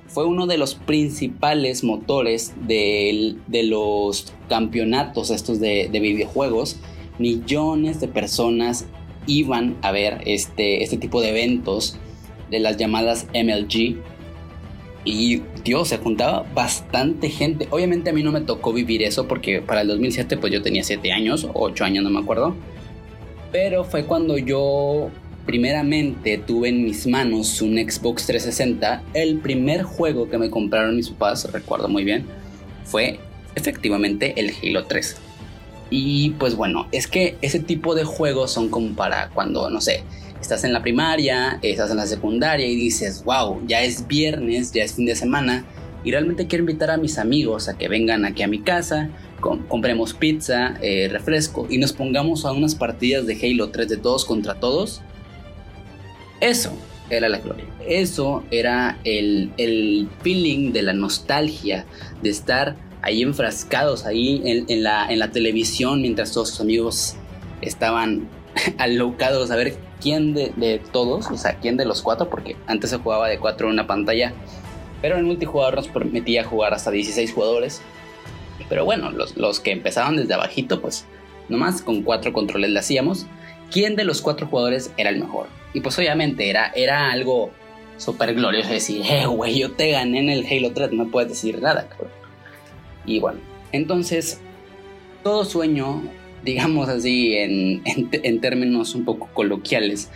Fue 0.07 0.25
uno 0.25 0.45
de 0.45 0.57
los 0.57 0.75
principales 0.75 1.83
motores 1.83 2.53
de, 2.67 3.35
los 3.63 4.33
campeonatos 4.47 5.31
estos 5.31 5.59
de 5.59 5.89
videojuegos 5.91 6.77
millones 7.17 7.99
de 7.99 8.07
personas 8.07 8.85
iban 9.27 9.77
a 9.81 9.91
ver 9.91 10.21
este, 10.25 10.83
este 10.83 10.97
tipo 10.97 11.21
de 11.21 11.29
eventos 11.29 11.97
de 12.49 12.59
las 12.59 12.77
llamadas 12.77 13.27
MLG. 13.33 13.97
Y 15.03 15.41
Dios, 15.63 15.89
se 15.89 15.97
juntaba 15.97 16.45
bastante 16.53 17.29
gente. 17.29 17.67
Obviamente 17.69 18.09
a 18.09 18.13
mí 18.13 18.23
no 18.23 18.31
me 18.31 18.41
tocó 18.41 18.73
vivir 18.73 19.03
eso 19.03 19.27
porque 19.27 19.61
para 19.61 19.81
el 19.81 19.87
2007 19.87 20.37
pues 20.37 20.51
yo 20.51 20.61
tenía 20.61 20.83
7 20.83 21.11
años, 21.11 21.47
8 21.53 21.83
años 21.83 22.03
no 22.03 22.09
me 22.09 22.19
acuerdo. 22.19 22.55
Pero 23.51 23.83
fue 23.83 24.05
cuando 24.05 24.37
yo 24.37 25.09
primeramente 25.45 26.39
tuve 26.39 26.69
en 26.69 26.83
mis 26.83 27.05
manos 27.05 27.61
un 27.61 27.75
Xbox 27.77 28.25
360. 28.25 29.03
El 29.13 29.37
primer 29.37 29.83
juego 29.83 30.27
que 30.27 30.37
me 30.37 30.49
compraron 30.49 30.95
mis 30.95 31.09
papás, 31.09 31.51
recuerdo 31.51 31.87
muy 31.87 32.03
bien, 32.03 32.25
fue 32.83 33.19
efectivamente 33.55 34.33
el 34.37 34.51
Halo 34.61 34.85
3. 34.85 35.17
Y 35.89 36.31
pues 36.31 36.55
bueno, 36.55 36.87
es 36.91 37.07
que 37.07 37.37
ese 37.41 37.59
tipo 37.59 37.95
de 37.95 38.03
juegos 38.03 38.51
son 38.51 38.69
como 38.69 38.95
para 38.95 39.29
cuando, 39.29 39.69
no 39.69 39.81
sé, 39.81 40.03
estás 40.41 40.63
en 40.63 40.73
la 40.73 40.81
primaria, 40.81 41.59
estás 41.61 41.91
en 41.91 41.97
la 41.97 42.07
secundaria 42.07 42.67
y 42.67 42.75
dices, 42.75 43.23
wow, 43.23 43.61
ya 43.67 43.81
es 43.81 44.07
viernes, 44.07 44.71
ya 44.71 44.83
es 44.83 44.93
fin 44.93 45.05
de 45.05 45.15
semana 45.15 45.65
y 46.05 46.11
realmente 46.11 46.45
quiero 46.45 46.61
invitar 46.61 46.91
a 46.91 46.97
mis 46.97 47.17
amigos 47.17 47.67
a 47.67 47.77
que 47.77 47.87
vengan 47.87 48.25
aquí 48.25 48.43
a 48.43 48.47
mi 48.47 48.59
casa, 48.59 49.09
compremos 49.41 50.13
pizza, 50.13 50.75
eh, 50.81 51.09
refresco 51.11 51.67
y 51.67 51.79
nos 51.79 51.93
pongamos 51.93 52.45
a 52.45 52.51
unas 52.51 52.75
partidas 52.75 53.25
de 53.25 53.33
Halo 53.41 53.69
3 53.69 53.89
de 53.89 53.97
todos 53.97 54.23
contra 54.23 54.53
todos. 54.59 55.01
Eso 56.41 56.71
era 57.09 57.27
la 57.27 57.39
gloria. 57.39 57.65
Eso 57.87 58.43
era 58.51 58.99
el, 59.03 59.51
el 59.57 60.07
feeling 60.21 60.73
de 60.73 60.83
la 60.83 60.93
nostalgia 60.93 61.85
de 62.21 62.29
estar 62.29 62.75
ahí 63.05 63.21
enfrascados 63.21 64.05
ahí 64.05 64.41
en, 64.43 64.83
la, 64.83 65.07
en 65.07 65.19
la 65.19 65.31
televisión 65.31 66.01
mientras 66.01 66.33
todos 66.33 66.49
sus 66.49 66.61
amigos 66.61 67.15
estaban 67.61 68.27
alocados 68.77 69.51
a 69.51 69.55
ver 69.55 69.77
quién 70.01 70.33
de, 70.33 70.81
todos, 70.91 71.27
o 71.31 71.37
sea, 71.37 71.55
quién 71.59 71.77
de 71.77 71.85
los 71.85 72.01
cuatro, 72.01 72.29
porque 72.29 72.55
antes 72.67 72.89
se 72.89 72.97
jugaba 72.97 73.27
de 73.27 73.39
cuatro 73.39 73.67
en 73.67 73.73
una 73.73 73.87
pantalla, 73.87 74.33
pero 75.01 75.17
el 75.17 75.23
multijugador 75.23 75.75
nos 75.75 75.87
permitía 75.87 76.43
jugar 76.43 76.73
hasta 76.73 76.91
16 76.91 77.31
jugadores. 77.33 77.81
Pero 78.69 78.85
bueno, 78.85 79.11
los, 79.11 79.37
los 79.37 79.59
que 79.59 79.71
empezaban 79.71 80.15
desde 80.15 80.33
abajito, 80.33 80.81
pues 80.81 81.05
nomás 81.49 81.81
con 81.81 82.01
cuatro 82.01 82.33
controles 82.33 82.71
le 82.71 82.79
hacíamos. 82.79 83.27
¿Quién 83.71 83.95
de 83.95 84.03
los 84.03 84.21
cuatro 84.21 84.47
jugadores 84.47 84.91
era 84.97 85.09
el 85.09 85.19
mejor? 85.19 85.47
Y 85.73 85.81
pues 85.81 85.97
obviamente 85.99 86.49
era, 86.49 86.71
era 86.75 87.11
algo 87.11 87.51
súper 87.97 88.33
glorioso 88.33 88.69
decir, 88.69 89.03
eh, 89.07 89.25
güey, 89.25 89.59
yo 89.59 89.71
te 89.71 89.91
gané 89.91 90.19
en 90.19 90.29
el 90.29 90.45
Halo 90.45 90.71
3, 90.73 90.91
no 90.93 91.09
puedes 91.09 91.29
decir 91.29 91.61
nada, 91.61 91.87
cabrón. 91.87 92.24
Y 93.05 93.19
bueno, 93.19 93.39
entonces, 93.71 94.39
todo 95.23 95.45
sueño, 95.45 96.03
digamos 96.43 96.89
así 96.89 97.35
en, 97.35 97.81
en, 97.85 98.41
términos 98.41 98.95
un 98.95 99.05
poco 99.05 99.29
coloquiales, 99.33 100.09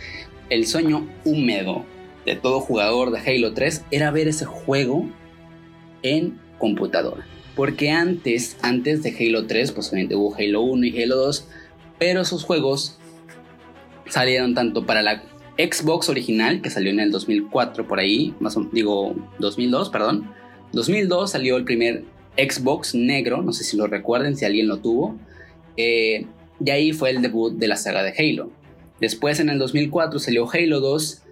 el 0.48 0.66
sueño 0.66 1.08
húmedo 1.24 1.84
de 2.26 2.36
todo 2.36 2.60
jugador 2.60 3.10
de 3.10 3.18
Halo 3.18 3.54
3 3.54 3.84
era 3.90 4.10
ver 4.10 4.28
ese 4.28 4.44
juego 4.44 5.08
en 6.02 6.38
computadora. 6.58 7.26
Porque 7.56 7.90
antes, 7.90 8.56
antes 8.62 9.02
de 9.02 9.14
Halo 9.18 9.46
3, 9.46 9.72
pues 9.72 9.88
obviamente 9.88 10.14
hubo 10.14 10.34
Halo 10.34 10.62
1 10.62 10.86
y 10.86 11.02
Halo 11.02 11.16
2, 11.16 11.48
pero 11.98 12.22
esos 12.22 12.44
juegos 12.44 12.98
salieron 14.06 14.54
tanto 14.54 14.86
para 14.86 15.02
la 15.02 15.22
Xbox 15.58 16.08
original, 16.08 16.62
que 16.62 16.70
salió 16.70 16.90
en 16.90 17.00
el 17.00 17.10
2004 17.10 17.86
por 17.86 17.98
ahí, 17.98 18.34
más 18.40 18.56
o, 18.56 18.68
digo 18.72 19.14
2002, 19.38 19.90
perdón. 19.90 20.32
2002 20.72 21.32
salió 21.32 21.56
el 21.56 21.64
primer 21.64 22.04
Xbox 22.36 22.94
negro, 22.94 23.42
no 23.42 23.52
sé 23.52 23.64
si 23.64 23.76
lo 23.76 23.86
recuerden, 23.86 24.36
si 24.36 24.44
alguien 24.44 24.68
lo 24.68 24.78
tuvo. 24.78 25.18
Eh, 25.76 26.26
y 26.64 26.70
ahí 26.70 26.92
fue 26.92 27.10
el 27.10 27.22
debut 27.22 27.54
de 27.54 27.68
la 27.68 27.76
saga 27.76 28.02
de 28.02 28.14
Halo. 28.16 28.50
Después 29.00 29.40
en 29.40 29.48
el 29.48 29.58
2004 29.58 30.18
salió 30.18 30.48
Halo 30.50 30.80
2, 30.80 31.22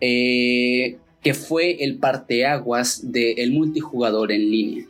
eh, 0.00 0.96
que 1.22 1.34
fue 1.34 1.84
el 1.84 1.98
parteaguas 1.98 3.12
del 3.12 3.52
multijugador 3.52 4.32
en 4.32 4.50
línea. 4.50 4.86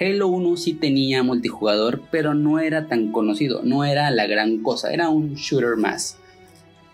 Halo 0.00 0.28
1 0.28 0.56
sí 0.56 0.74
tenía 0.74 1.22
multijugador, 1.22 2.02
pero 2.10 2.32
no 2.32 2.58
era 2.60 2.86
tan 2.86 3.10
conocido, 3.10 3.62
no 3.64 3.84
era 3.84 4.10
la 4.10 4.26
gran 4.26 4.62
cosa, 4.62 4.92
era 4.92 5.08
un 5.08 5.34
shooter 5.34 5.76
más. 5.76 6.18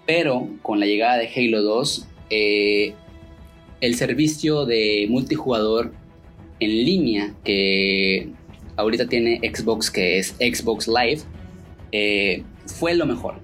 Pero 0.06 0.48
con 0.62 0.80
la 0.80 0.86
llegada 0.86 1.18
de 1.18 1.28
Halo 1.28 1.62
2, 1.62 2.06
eh, 2.30 2.94
el 3.80 3.94
servicio 3.94 4.64
de 4.64 5.06
multijugador 5.10 5.92
en 6.60 6.70
línea 6.70 7.34
que 7.44 8.30
ahorita 8.76 9.06
tiene 9.06 9.40
Xbox, 9.42 9.90
que 9.90 10.18
es 10.18 10.34
Xbox 10.38 10.88
Live, 10.88 11.22
eh, 11.92 12.42
fue 12.66 12.94
lo 12.94 13.06
mejor. 13.06 13.36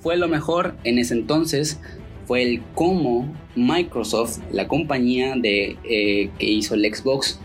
fue 0.00 0.16
lo 0.16 0.28
mejor 0.28 0.76
en 0.84 0.98
ese 0.98 1.14
entonces 1.14 1.80
fue 2.28 2.42
el 2.42 2.62
cómo 2.74 3.34
Microsoft, 3.56 4.38
la 4.52 4.68
compañía 4.68 5.34
de, 5.34 5.76
eh, 5.84 6.30
que 6.38 6.46
hizo 6.46 6.74
el 6.74 6.94
Xbox, 6.94 7.40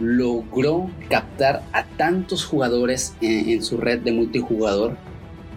logró 0.00 0.90
captar 1.10 1.62
a 1.72 1.84
tantos 1.84 2.44
jugadores 2.44 3.14
en, 3.20 3.62
su 3.62 3.76
red 3.76 3.98
de 4.00 4.12
multijugador 4.12 4.96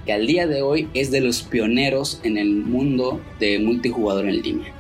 que 0.06 0.14
al 0.14 0.28
día 0.28 0.48
de 0.48 0.62
hoy 0.62 0.90
es 0.94 1.12
de 1.12 1.22
los 1.22 1.44
pioneros 1.44 2.20
en 2.24 2.38
el 2.38 2.56
mundo 2.56 3.22
de 3.40 3.60
multijugador 3.60 4.28
en 4.28 4.42
línea. 4.42 4.74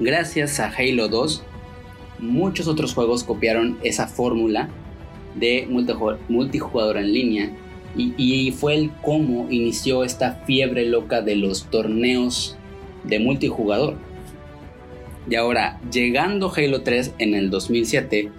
Gracias 0.00 0.60
a 0.60 0.68
Halo 0.68 1.08
2, 1.08 1.42
muchos 2.18 2.68
otros 2.68 2.94
juegos 2.94 3.24
copiaron 3.24 3.78
esa 3.82 4.06
fórmula 4.06 4.68
de 5.34 5.68
multijugador 6.28 6.96
en 6.96 7.12
línea 7.12 7.52
y, 7.96 8.52
fue 8.52 8.74
el 8.76 8.90
cómo 9.02 9.48
inició 9.50 10.04
esta 10.04 10.42
fiebre 10.46 10.86
loca 10.86 11.20
de 11.20 11.34
los 11.36 11.64
torneos 11.64 12.56
de 13.04 13.18
multijugador. 13.18 13.96
Y 15.28 15.34
ahora, 15.34 15.80
llegando 15.90 16.52
Halo 16.54 16.82
3 16.82 17.14
en 17.18 17.34
el 17.34 17.50
2007, 17.50 18.30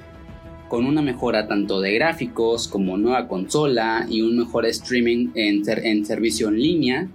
con 0.70 0.86
una 0.86 1.02
mejora 1.02 1.48
tanto 1.48 1.82
de 1.82 1.94
gráficos 1.94 2.68
como 2.68 2.98
nueva 2.98 3.28
consola 3.28 4.06
y 4.10 4.22
un 4.22 4.38
mejor 4.38 4.66
streaming 4.66 5.30
en, 5.36 5.64
en 5.68 6.06
servicio 6.06 6.48
en 6.48 6.60
línea, 6.60 7.08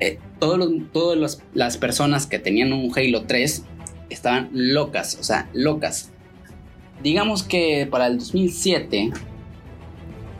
eh, 0.00 0.18
todas 0.38 1.42
las 1.54 1.76
personas 1.76 2.26
que 2.26 2.38
tenían 2.38 2.72
un 2.72 2.90
Halo 2.96 3.24
3 3.26 3.64
estaban 4.10 4.50
locas, 4.52 5.16
o 5.20 5.24
sea, 5.24 5.48
locas. 5.52 6.12
Digamos 7.02 7.42
que 7.42 7.86
para 7.90 8.06
el 8.06 8.18
2007 8.18 9.12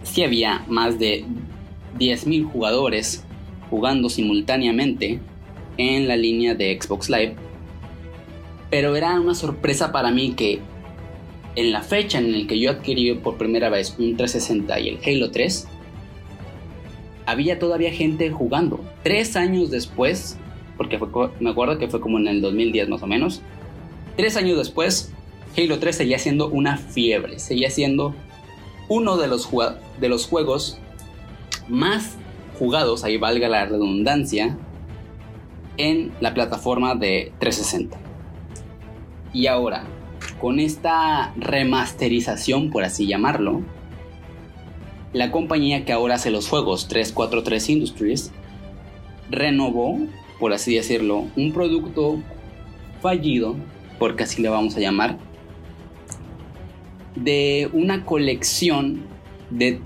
sí 0.03 0.25
había 0.25 0.65
más 0.69 0.99
de 0.99 1.25
10.000 1.99 2.51
jugadores 2.51 3.25
jugando 3.71 4.09
simultáneamente 4.09 5.21
en 5.77 6.09
la 6.09 6.17
línea 6.17 6.55
de 6.55 6.79
Xbox 6.81 7.11
Live. 7.11 7.35
Pero 8.71 8.97
era 8.97 9.21
una 9.21 9.35
sorpresa 9.35 9.93
para 9.93 10.11
mí 10.11 10.33
que 10.35 10.61
en 11.57 11.73
la 11.73 11.83
fecha 11.83 12.19
en 12.19 12.33
la 12.33 12.47
que 12.47 12.59
yo 12.59 12.71
adquirí 12.71 13.15
por 13.15 13.37
primera 13.37 13.71
vez 13.71 13.97
un 13.99 14.17
360 14.17 14.81
y 14.81 14.89
el 14.89 14.99
Halo 15.05 15.31
3, 15.31 15.69
había 17.25 17.59
todavía 17.59 17.91
gente 17.91 18.31
jugando. 18.31 18.81
Tres 19.03 19.37
años 19.37 19.71
después, 19.71 20.39
porque 20.77 20.99
me 21.41 21.51
acuerdo 21.51 21.79
que 21.79 21.89
fue 21.89 22.01
como 22.01 22.19
en 22.19 22.29
el 22.29 22.41
2010 22.41 22.89
más 22.89 23.03
o 23.03 23.07
menos, 23.07 23.43
tres 24.17 24.37
años 24.37 24.59
después, 24.59 25.13
Halo 25.57 25.79
3 25.79 25.97
seguía 25.97 26.19
siendo 26.19 26.49
una 26.49 26.77
fiebre, 26.77 27.39
seguía 27.39 27.71
siendo 27.71 28.15
uno 28.89 29.17
de 29.17 29.29
los, 29.29 29.47
juegos 30.27 30.79
más 31.69 32.17
jugados, 32.59 33.05
ahí 33.05 33.17
valga 33.17 33.49
la 33.49 33.67
redundancia, 33.67 34.57
en 35.79 36.13
la 36.21 36.33
plataforma 36.33 36.95
de 36.95 37.33
360. 37.39 37.99
Y 39.33 39.47
ahora, 39.47 39.85
con 40.41 40.61
esta 40.61 41.35
remasterización, 41.37 42.71
por 42.71 42.85
así 42.85 43.07
llamarlo, 43.07 43.63
la 45.13 45.31
compañía 45.31 45.85
que 45.85 45.93
ahora 45.93 46.15
hace 46.15 46.31
los 46.31 46.49
juegos 46.49 46.89
343 46.89 47.71
Industries 47.71 48.33
renovó, 49.31 49.99
por 50.39 50.53
así 50.53 50.75
decirlo, 50.75 51.27
un 51.37 51.53
producto 51.53 52.21
fallido, 53.03 53.57
porque 53.99 54.25
así 54.25 54.43
le 54.43 54.49
vamos 54.49 54.77
a 54.77 54.81
llamar, 54.81 55.19
de 57.15 57.71
una 57.73 58.05
colección 58.05 59.05
de 59.51 59.81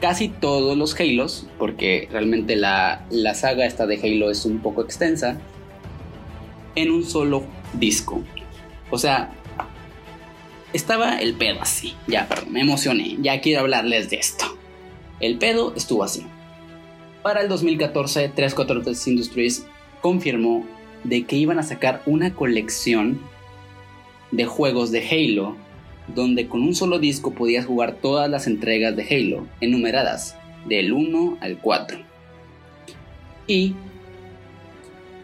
casi 0.00 0.28
todos 0.28 0.76
los 0.76 0.98
Halos, 0.98 1.46
porque 1.58 2.08
realmente 2.10 2.56
la, 2.56 3.06
la 3.10 3.34
saga 3.34 3.66
esta 3.66 3.86
de 3.86 4.00
Halo 4.02 4.30
es 4.30 4.44
un 4.44 4.60
poco 4.60 4.82
extensa, 4.82 5.38
en 6.74 6.90
un 6.90 7.04
solo 7.04 7.44
disco. 7.74 8.22
O 8.90 8.98
sea, 8.98 9.30
estaba 10.72 11.18
el 11.18 11.34
pedo 11.34 11.60
así. 11.60 11.94
Ya, 12.06 12.28
perdón, 12.28 12.52
me 12.52 12.60
emocioné. 12.60 13.16
Ya 13.20 13.40
quiero 13.40 13.60
hablarles 13.60 14.10
de 14.10 14.16
esto. 14.16 14.56
El 15.20 15.38
pedo 15.38 15.74
estuvo 15.76 16.04
así. 16.04 16.24
Para 17.22 17.40
el 17.42 17.48
2014, 17.48 18.28
343 18.28 19.08
Industries 19.08 19.66
confirmó 20.00 20.64
de 21.04 21.24
que 21.24 21.36
iban 21.36 21.58
a 21.58 21.62
sacar 21.62 22.02
una 22.06 22.34
colección 22.34 23.20
de 24.30 24.44
juegos 24.44 24.90
de 24.90 25.06
Halo 25.08 25.56
donde 26.14 26.48
con 26.48 26.62
un 26.62 26.74
solo 26.74 26.98
disco 26.98 27.32
podías 27.32 27.66
jugar 27.66 27.96
todas 28.00 28.30
las 28.30 28.46
entregas 28.46 28.96
de 28.96 29.02
Halo, 29.04 29.46
enumeradas, 29.60 30.36
del 30.66 30.92
1 30.92 31.38
al 31.40 31.58
4. 31.58 31.98
Y 33.46 33.74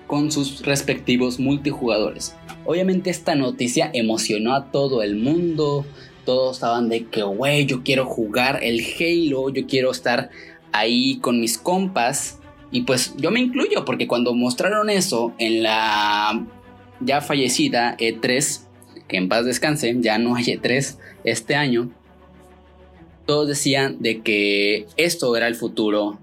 con 0.06 0.30
sus 0.30 0.64
respectivos 0.64 1.40
multijugadores. 1.40 2.36
Obviamente 2.64 3.10
esta 3.10 3.34
noticia 3.34 3.90
emocionó 3.92 4.54
a 4.54 4.70
todo 4.70 5.02
el 5.02 5.16
mundo. 5.16 5.86
Todos 6.24 6.56
estaban 6.56 6.88
de 6.88 7.06
que, 7.06 7.22
güey, 7.22 7.66
yo 7.66 7.82
quiero 7.82 8.06
jugar 8.06 8.60
el 8.62 8.80
Halo, 8.80 9.50
yo 9.50 9.66
quiero 9.66 9.90
estar 9.90 10.30
ahí 10.72 11.16
con 11.16 11.40
mis 11.40 11.58
compas. 11.58 12.38
Y 12.74 12.82
pues 12.82 13.14
yo 13.16 13.30
me 13.30 13.38
incluyo, 13.38 13.84
porque 13.84 14.08
cuando 14.08 14.34
mostraron 14.34 14.90
eso 14.90 15.32
en 15.38 15.62
la 15.62 16.44
ya 16.98 17.20
fallecida 17.20 17.96
E3, 17.98 18.62
que 19.06 19.16
en 19.16 19.28
paz 19.28 19.44
descanse, 19.44 19.94
ya 20.00 20.18
no 20.18 20.34
hay 20.34 20.46
E3 20.46 20.98
este 21.22 21.54
año, 21.54 21.92
todos 23.26 23.46
decían 23.46 23.98
de 24.00 24.22
que 24.22 24.86
esto 24.96 25.36
era 25.36 25.46
el 25.46 25.54
futuro 25.54 26.18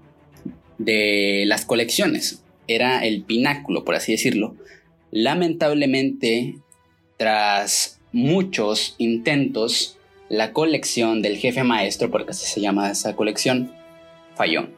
de 0.76 1.44
las 1.46 1.64
colecciones, 1.64 2.44
era 2.68 3.02
el 3.02 3.22
pináculo, 3.22 3.82
por 3.82 3.94
así 3.94 4.12
decirlo. 4.12 4.54
Lamentablemente, 5.10 6.56
tras 7.16 7.98
muchos 8.12 8.94
intentos, 8.98 9.96
la 10.28 10.52
colección 10.52 11.22
del 11.22 11.38
jefe 11.38 11.64
maestro, 11.64 12.10
porque 12.10 12.32
así 12.32 12.44
se 12.44 12.60
llama 12.60 12.90
esa 12.90 13.16
colección, 13.16 13.72
falló. 14.34 14.68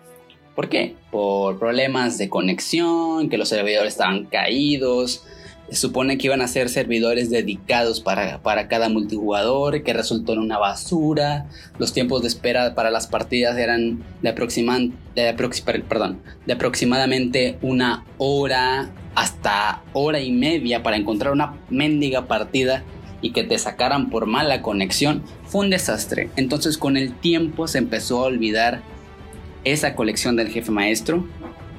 ¿Por 0.54 0.68
qué? 0.68 0.94
Por 1.10 1.58
problemas 1.58 2.18
de 2.18 2.28
conexión, 2.28 3.28
que 3.28 3.38
los 3.38 3.48
servidores 3.48 3.94
estaban 3.94 4.26
caídos, 4.26 5.24
se 5.70 5.76
supone 5.76 6.18
que 6.18 6.26
iban 6.26 6.42
a 6.42 6.48
ser 6.48 6.68
servidores 6.68 7.30
dedicados 7.30 8.00
para, 8.00 8.68
cada 8.68 8.88
multijugador, 8.88 9.82
que 9.82 9.92
resultó 9.92 10.34
en 10.34 10.40
una 10.40 10.58
basura. 10.58 11.46
Los 11.78 11.92
tiempos 11.92 12.22
de 12.22 12.28
espera 12.28 12.74
para 12.74 12.90
las 12.90 13.06
partidas 13.06 13.56
eran 13.56 14.04
de, 14.22 15.82
perdón, 15.88 16.20
de 16.46 16.52
aproximadamente 16.52 17.58
una 17.62 18.04
hora 18.18 18.90
hasta 19.14 19.82
hora 19.92 20.20
y 20.20 20.32
media 20.32 20.82
para 20.82 20.96
encontrar 20.96 21.32
una 21.32 21.54
mendiga 21.70 22.26
partida 22.26 22.82
y 23.22 23.30
que 23.30 23.44
te 23.44 23.56
sacaran 23.58 24.10
por 24.10 24.26
mala 24.26 24.60
conexión. 24.60 25.22
Fue 25.46 25.64
un 25.64 25.70
desastre. 25.70 26.28
Entonces 26.36 26.76
con 26.76 26.98
el 26.98 27.14
tiempo 27.14 27.68
se 27.68 27.78
empezó 27.78 28.20
a 28.20 28.26
olvidar 28.26 28.82
esa 29.64 29.94
colección 29.94 30.36
del 30.36 30.48
jefe 30.48 30.70
maestro 30.70 31.26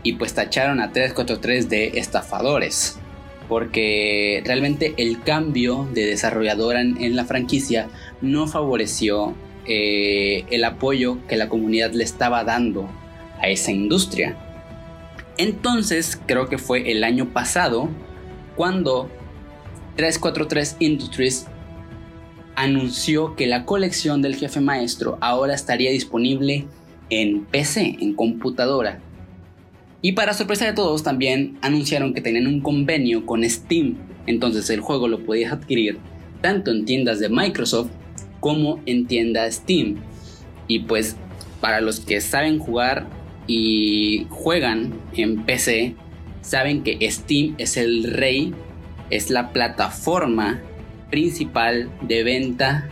y 0.03 0.13
pues 0.13 0.33
tacharon 0.33 0.79
a 0.81 0.91
343 0.91 1.69
de 1.69 1.99
estafadores 1.99 2.99
porque 3.47 4.41
realmente 4.45 4.93
el 4.97 5.21
cambio 5.21 5.87
de 5.93 6.05
desarrolladora 6.05 6.81
en, 6.81 7.15
la 7.15 7.25
franquicia 7.25 7.89
no 8.21 8.47
favoreció 8.47 9.35
eh, 9.67 10.45
el 10.49 10.63
apoyo 10.63 11.19
que 11.27 11.37
la 11.37 11.49
comunidad 11.49 11.91
le 11.91 12.03
estaba 12.03 12.43
dando 12.43 12.89
a 13.39 13.49
esa 13.49 13.71
industria. 13.71 14.35
Entonces 15.37 16.19
creo 16.25 16.49
que 16.49 16.57
fue 16.57 16.91
el 16.91 17.03
año 17.03 17.33
pasado 17.33 17.89
cuando 18.55 19.09
343 19.97 20.77
Industries 20.79 21.47
anunció 22.55 23.35
que 23.35 23.47
la 23.47 23.65
colección 23.65 24.21
del 24.21 24.35
jefe 24.35 24.61
maestro 24.61 25.17
ahora 25.19 25.53
estaría 25.53 25.91
disponible 25.91 26.67
en 27.09 27.45
PC, 27.45 27.97
en 27.99 28.13
computadora. 28.13 28.99
Y 30.01 30.11
para 30.11 30.33
sorpresa 30.33 30.65
de 30.65 30.73
todos 30.73 31.03
también 31.03 31.57
anunciaron 31.61 32.13
que 32.13 32.21
tenían 32.21 32.47
un 32.47 32.61
convenio 32.61 33.25
con 33.25 33.43
Steam, 33.49 33.95
entonces 34.27 34.69
el 34.69 34.79
juego 34.79 35.07
lo 35.07 35.23
podías 35.25 35.51
adquirir 35.51 35.97
tanto 36.41 36.71
en 36.71 36.85
tiendas 36.85 37.19
de 37.19 37.29
Microsoft 37.29 37.89
como 38.39 38.79
en 38.85 39.07
tiendas 39.07 39.55
Steam. 39.55 39.95
Y 40.67 40.79
pues 40.79 41.15
para 41.59 41.81
los 41.81 41.99
que 41.99 42.21
saben 42.21 42.59
jugar 42.59 43.07
y 43.47 44.27
juegan 44.29 44.93
en 45.13 45.43
PC, 45.43 45.95
saben 46.41 46.83
que 46.83 46.99
Steam 47.09 47.55
es 47.57 47.77
el 47.77 48.03
rey, 48.03 48.53
es 49.09 49.29
la 49.31 49.51
plataforma 49.51 50.61
principal 51.09 51.89
de 52.01 52.23
venta 52.23 52.89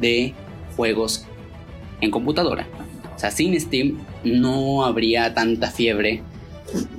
de 0.00 0.34
juegos 0.76 1.26
en 2.00 2.10
computadora. 2.10 2.66
O 3.18 3.20
sea, 3.20 3.32
sin 3.32 3.60
Steam 3.60 3.98
no 4.22 4.84
habría 4.84 5.34
tanta 5.34 5.72
fiebre 5.72 6.22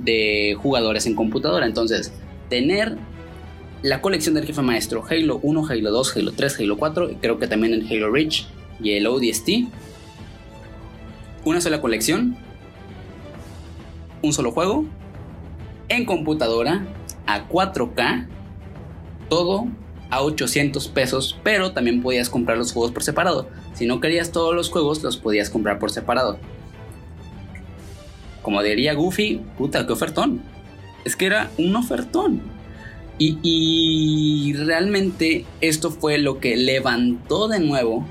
de 0.00 0.54
jugadores 0.60 1.06
en 1.06 1.14
computadora. 1.14 1.64
Entonces, 1.64 2.12
tener 2.50 2.98
la 3.80 4.02
colección 4.02 4.34
del 4.34 4.44
jefe 4.44 4.60
maestro 4.60 5.02
Halo 5.08 5.40
1, 5.42 5.66
Halo 5.66 5.90
2, 5.90 6.16
Halo 6.18 6.32
3, 6.32 6.60
Halo 6.60 6.76
4 6.76 7.10
y 7.12 7.14
creo 7.14 7.38
que 7.38 7.46
también 7.46 7.72
el 7.72 7.88
Halo 7.90 8.12
Reach 8.12 8.46
y 8.82 8.92
el 8.92 9.06
ODST. 9.06 9.48
Una 11.46 11.62
sola 11.62 11.80
colección 11.80 12.36
un 14.20 14.34
solo 14.34 14.52
juego, 14.52 14.84
en 15.88 16.04
computadora, 16.04 16.84
a 17.26 17.48
4K, 17.48 18.28
todo 19.30 19.68
a 20.10 20.22
800 20.22 20.88
pesos, 20.88 21.38
pero 21.42 21.72
también 21.72 22.02
podías 22.02 22.28
comprar 22.28 22.58
los 22.58 22.72
juegos 22.72 22.92
por 22.92 23.02
separado. 23.02 23.48
Si 23.74 23.86
no 23.86 24.00
querías 24.00 24.32
todos 24.32 24.54
los 24.54 24.70
juegos, 24.70 25.02
los 25.02 25.16
podías 25.16 25.50
comprar 25.50 25.78
por 25.78 25.90
separado. 25.90 26.38
Como 28.42 28.62
diría 28.62 28.94
Goofy, 28.94 29.40
puta, 29.58 29.86
qué 29.86 29.92
ofertón. 29.92 30.42
Es 31.04 31.16
que 31.16 31.26
era 31.26 31.50
un 31.58 31.74
ofertón. 31.76 32.42
Y, 33.18 33.38
y 33.42 34.54
realmente 34.54 35.44
esto 35.60 35.90
fue 35.90 36.18
lo 36.18 36.40
que 36.40 36.56
levantó 36.56 37.48
de 37.48 37.60
nuevo 37.60 38.06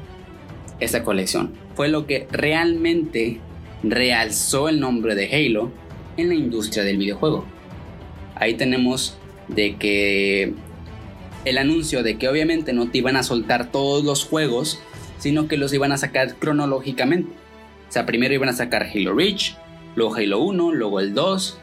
esa 0.80 1.04
colección. 1.04 1.52
Fue 1.76 1.90
lo 1.90 2.06
que 2.06 2.28
realmente 2.32 3.40
realzó 3.84 4.70
el 4.70 4.80
nombre 4.80 5.16
de 5.16 5.34
Halo 5.34 5.72
en 6.18 6.30
la 6.30 6.36
industria 6.36 6.84
del 6.84 6.98
videojuego. 6.98 7.46
Ahí 8.36 8.56
tenemos 8.56 9.18
de 9.48 9.78
que 9.78 10.54
el 11.46 11.58
anuncio 11.58 12.04
de 12.04 12.18
que 12.18 12.28
obviamente 12.28 12.74
no 12.74 12.90
te 12.90 13.00
iban 13.00 13.16
a 13.16 13.24
soltar 13.24 13.72
todos 13.72 14.04
los 14.04 14.26
juegos, 14.26 14.80
sino 15.20 15.48
que 15.48 15.58
los 15.58 15.74
iban 15.74 15.92
a 15.92 15.98
sacar 15.98 16.36
cronológicamente. 16.36 17.32
O 17.88 17.92
sea, 17.92 18.06
primero 18.06 18.34
iban 18.34 18.50
a 18.50 18.54
sacar 18.54 18.88
Halo 18.94 19.14
Reach, 19.14 19.56
luego 19.96 20.16
Halo 20.16 20.40
1, 20.40 20.72
luego 20.74 21.00
el 21.00 21.14
2, 21.14 21.60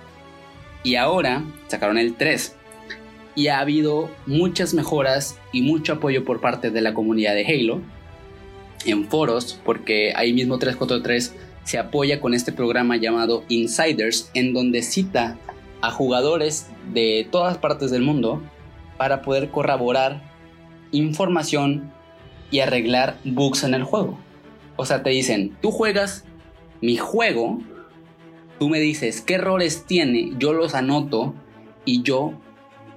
y 0.85 0.95
ahora 0.95 1.43
sacaron 1.67 1.99
el 1.99 2.15
3. 2.15 2.55
Y 3.35 3.49
ha 3.49 3.59
habido 3.59 4.11
muchas 4.27 4.73
mejoras 4.73 5.39
y 5.53 5.63
mucho 5.63 5.95
apoyo 5.95 6.25
por 6.25 6.41
parte 6.41 6.71
de 6.71 6.81
la 6.81 6.95
comunidad 6.95 7.35
de 7.35 7.45
Halo 7.45 7.81
en 8.85 9.09
foros, 9.09 9.61
porque 9.65 10.13
ahí 10.15 10.33
mismo 10.33 10.59
343 10.59 11.35
se 11.65 11.79
apoya 11.79 12.21
con 12.21 12.35
este 12.35 12.53
programa 12.53 12.97
llamado 12.97 13.45
Insiders, 13.49 14.31
en 14.35 14.53
donde 14.53 14.83
cita 14.83 15.37
a 15.81 15.91
jugadores 15.91 16.69
de 16.93 17.27
todas 17.31 17.59
partes 17.59 17.91
del 17.91 18.03
mundo 18.03 18.43
para 18.97 19.23
poder 19.23 19.51
corroborar 19.51 20.23
información 20.93 21.93
y 22.51 22.61
arreglar 22.61 23.19
bugs 23.25 23.65
en 23.65 23.75
el 23.75 23.85
juego. 23.85 24.19
O 24.77 24.85
sea, 24.85 25.03
te 25.03 25.11
dicen, 25.11 25.57
tú 25.61 25.71
juegas 25.71 26.25
mi 26.81 26.97
juego, 26.97 27.59
tú 28.59 28.69
me 28.69 28.79
dices 28.81 29.21
qué 29.21 29.35
errores 29.35 29.85
tiene, 29.87 30.33
yo 30.39 30.53
los 30.53 30.75
anoto 30.75 31.35
y 31.85 32.03
yo 32.03 32.33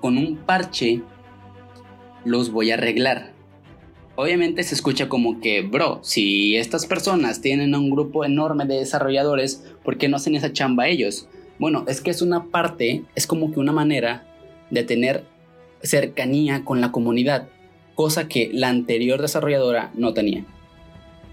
con 0.01 0.17
un 0.17 0.37
parche 0.37 1.01
los 2.25 2.51
voy 2.51 2.71
a 2.71 2.75
arreglar. 2.75 3.33
Obviamente 4.15 4.63
se 4.63 4.75
escucha 4.75 5.07
como 5.07 5.39
que, 5.39 5.61
bro, 5.61 5.99
si 6.03 6.57
estas 6.57 6.85
personas 6.85 7.39
tienen 7.41 7.73
un 7.73 7.89
grupo 7.89 8.25
enorme 8.25 8.65
de 8.65 8.75
desarrolladores, 8.75 9.63
¿por 9.83 9.97
qué 9.97 10.09
no 10.09 10.17
hacen 10.17 10.35
esa 10.35 10.51
chamba 10.51 10.89
ellos? 10.89 11.29
Bueno, 11.57 11.85
es 11.87 12.01
que 12.01 12.11
es 12.11 12.21
una 12.21 12.45
parte, 12.45 13.05
es 13.15 13.25
como 13.25 13.51
que 13.51 13.61
una 13.61 13.71
manera 13.71 14.25
de 14.69 14.83
tener 14.83 15.25
cercanía 15.81 16.65
con 16.65 16.81
la 16.81 16.91
comunidad, 16.91 17.47
cosa 17.99 18.29
que 18.29 18.49
la 18.53 18.69
anterior 18.69 19.21
desarrolladora 19.21 19.91
no 19.93 20.13
tenía. 20.13 20.45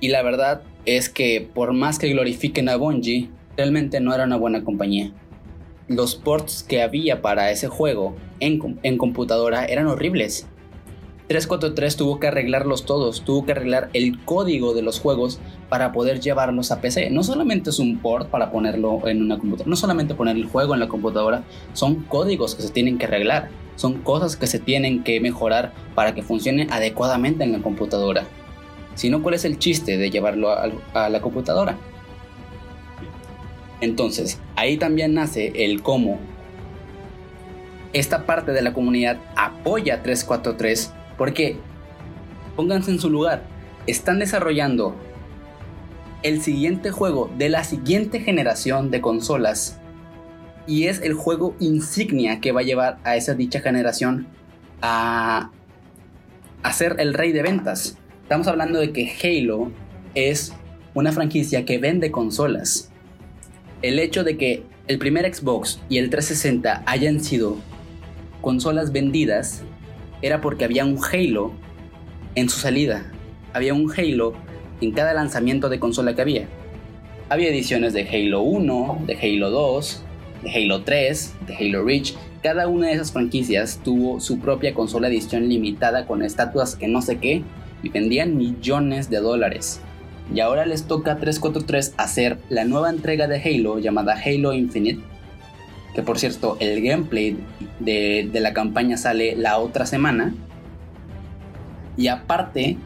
Y 0.00 0.09
la 0.09 0.24
verdad 0.24 0.62
es 0.85 1.09
que 1.09 1.48
por 1.55 1.72
más 1.72 2.00
que 2.00 2.09
glorifiquen 2.09 2.68
a 2.68 2.74
Bungie, 2.74 3.31
realmente 3.57 4.00
no 4.00 4.12
era 4.12 4.24
una 4.24 4.35
buena 4.35 4.64
compañía. 4.64 5.12
Los 5.87 6.16
ports 6.16 6.64
que 6.64 6.83
había 6.83 7.22
para 7.22 7.52
ese 7.52 7.68
juego 7.68 8.16
en, 8.40 8.81
en 8.83 8.98
computadora 8.98 9.64
eran 9.64 9.87
horribles. 9.87 10.48
343 11.29 11.96
tuvo 11.96 12.18
que 12.18 12.26
arreglarlos 12.26 12.85
todos, 12.85 13.22
tuvo 13.22 13.46
que 13.46 13.52
arreglar 13.52 13.88
el 13.92 14.18
código 14.24 14.74
de 14.74 14.83
los 14.83 14.98
juegos 14.98 15.38
para 15.68 15.92
poder 15.92 16.18
llevarlos 16.18 16.72
a 16.72 16.81
PC. 16.81 17.11
No 17.11 17.22
solamente 17.22 17.70
es 17.70 17.79
un 17.79 17.98
port 17.98 18.29
para 18.29 18.50
ponerlo 18.50 19.07
en 19.07 19.22
una 19.22 19.38
computadora, 19.38 19.70
no 19.70 19.76
solamente 19.76 20.16
poner 20.16 20.35
el 20.35 20.46
juego 20.46 20.74
en 20.74 20.81
la 20.81 20.88
computadora, 20.88 21.44
son 21.74 22.02
códigos 22.02 22.57
que 22.57 22.62
se 22.62 22.70
tienen 22.70 22.98
que 22.98 23.07
arreglar 23.07 23.50
son 23.76 24.02
cosas 24.02 24.36
que 24.36 24.46
se 24.46 24.58
tienen 24.58 25.04
que 25.04 25.20
mejorar 25.20 25.72
para 25.94 26.14
que 26.14 26.22
funcione 26.22 26.66
adecuadamente 26.70 27.44
en 27.44 27.52
la 27.52 27.60
computadora. 27.60 28.24
Si 28.94 29.10
no, 29.10 29.22
¿cuál 29.22 29.34
es 29.34 29.44
el 29.44 29.58
chiste 29.58 29.98
de 29.98 30.10
llevarlo 30.10 30.50
a, 30.50 31.08
la 31.08 31.20
computadora? 31.20 31.76
Entonces, 33.82 34.40
ahí 34.56 34.78
también 34.78 35.14
nace 35.14 35.52
el 35.54 35.82
cómo 35.82 36.18
esta 37.92 38.26
parte 38.26 38.52
de 38.52 38.62
la 38.62 38.72
comunidad 38.72 39.18
apoya 39.36 40.02
343 40.02 40.92
porque, 41.18 41.56
pónganse 42.56 42.90
en 42.90 42.98
su 42.98 43.10
lugar, 43.10 43.44
están 43.86 44.18
desarrollando 44.18 44.94
el 46.22 46.42
siguiente 46.42 46.90
juego 46.90 47.30
de 47.36 47.50
la 47.50 47.64
siguiente 47.64 48.20
generación 48.20 48.90
de 48.90 49.00
consolas 49.00 49.78
y 50.66 50.87
es 50.87 51.00
el 51.02 51.14
juego 51.14 51.55
insignia 51.61 52.40
que 52.40 52.52
va 52.52 52.61
a 52.61 52.64
llevar 52.64 52.98
a 53.05 53.16
esa 53.16 53.35
dicha 53.35 53.61
generación 53.61 54.26
a, 54.83 55.50
a 56.62 56.72
ser 56.72 56.96
el 56.98 57.14
rey 57.14 57.33
de 57.33 57.42
ventas. 57.42 57.98
Estamos 58.22 58.48
hablando 58.48 58.81
de 58.81 58.92
que 58.92 59.12
Halo 59.22 59.70
es 60.14 60.52
una 60.94 61.12
franquicia 61.12 61.64
que 61.64 61.79
vende 61.79 62.11
consolas. 62.11 62.90
El 63.83 63.98
hecho 63.98 64.24
de 64.24 64.37
que 64.37 64.64
el 64.88 64.98
primer 64.98 65.33
Xbox 65.33 65.81
y 65.88 65.98
el 65.98 66.11
360 66.11 66.83
hayan 66.87 67.20
sido 67.20 67.57
consolas 68.40 68.92
vendidas 68.92 69.62
era 70.22 70.40
porque 70.40 70.64
había 70.64 70.85
un 70.85 70.98
Halo 70.98 71.52
en 72.35 72.48
su 72.48 72.59
salida. 72.59 73.12
Había 73.52 73.74
un 73.74 73.90
Halo 73.90 74.35
en 74.81 74.92
cada 74.92 75.14
lanzamiento 75.14 75.68
de 75.68 75.79
consola 75.79 76.14
que 76.14 76.22
había. 76.22 76.48
Había 77.29 77.48
ediciones 77.48 77.92
de 77.92 78.09
Halo 78.09 78.42
1, 78.42 79.02
de 79.07 79.14
Halo 79.14 79.50
2, 79.50 80.05
Halo 80.48 80.82
3, 80.82 81.35
de 81.46 81.56
Halo 81.56 81.85
Reach, 81.85 82.14
cada 82.42 82.68
una 82.68 82.88
de 82.88 82.94
esas 82.94 83.12
franquicias 83.12 83.80
tuvo 83.82 84.20
su 84.20 84.38
propia 84.38 84.74
consola 84.74 85.09
edición 85.09 85.48
limitada 85.48 86.06
con 86.06 86.22
estatuas 86.22 86.76
que 86.76 86.88
no 86.88 87.02
sé 87.02 87.18
qué 87.18 87.42
y 87.82 87.88
vendían 87.88 88.37
millones 88.37 89.11
de 89.11 89.18
dólares. 89.18 89.80
Y 90.35 90.40
ahora 90.40 90.66
les 90.66 90.85
toca 90.85 91.12
a 91.12 91.16
343 91.16 91.94
hacer 91.96 92.38
la 92.48 92.64
nueva 92.64 92.90
entrega 92.90 93.28
de 93.28 93.40
Halo 93.40 93.78
llamada 93.78 94.14
Halo 94.14 94.52
Infinite, 94.52 95.00
que 95.94 96.02
por 96.02 96.18
cierto 96.18 96.56
el 96.61 96.82
gameplay 96.82 97.37
de, 97.78 98.28
de 98.32 98.40
la 98.40 98.52
campaña 98.52 98.96
sale 98.96 99.37
la 99.37 99.59
otra 99.59 99.87
semana. 99.87 100.35
Y 101.96 102.09
aparte, 102.09 102.76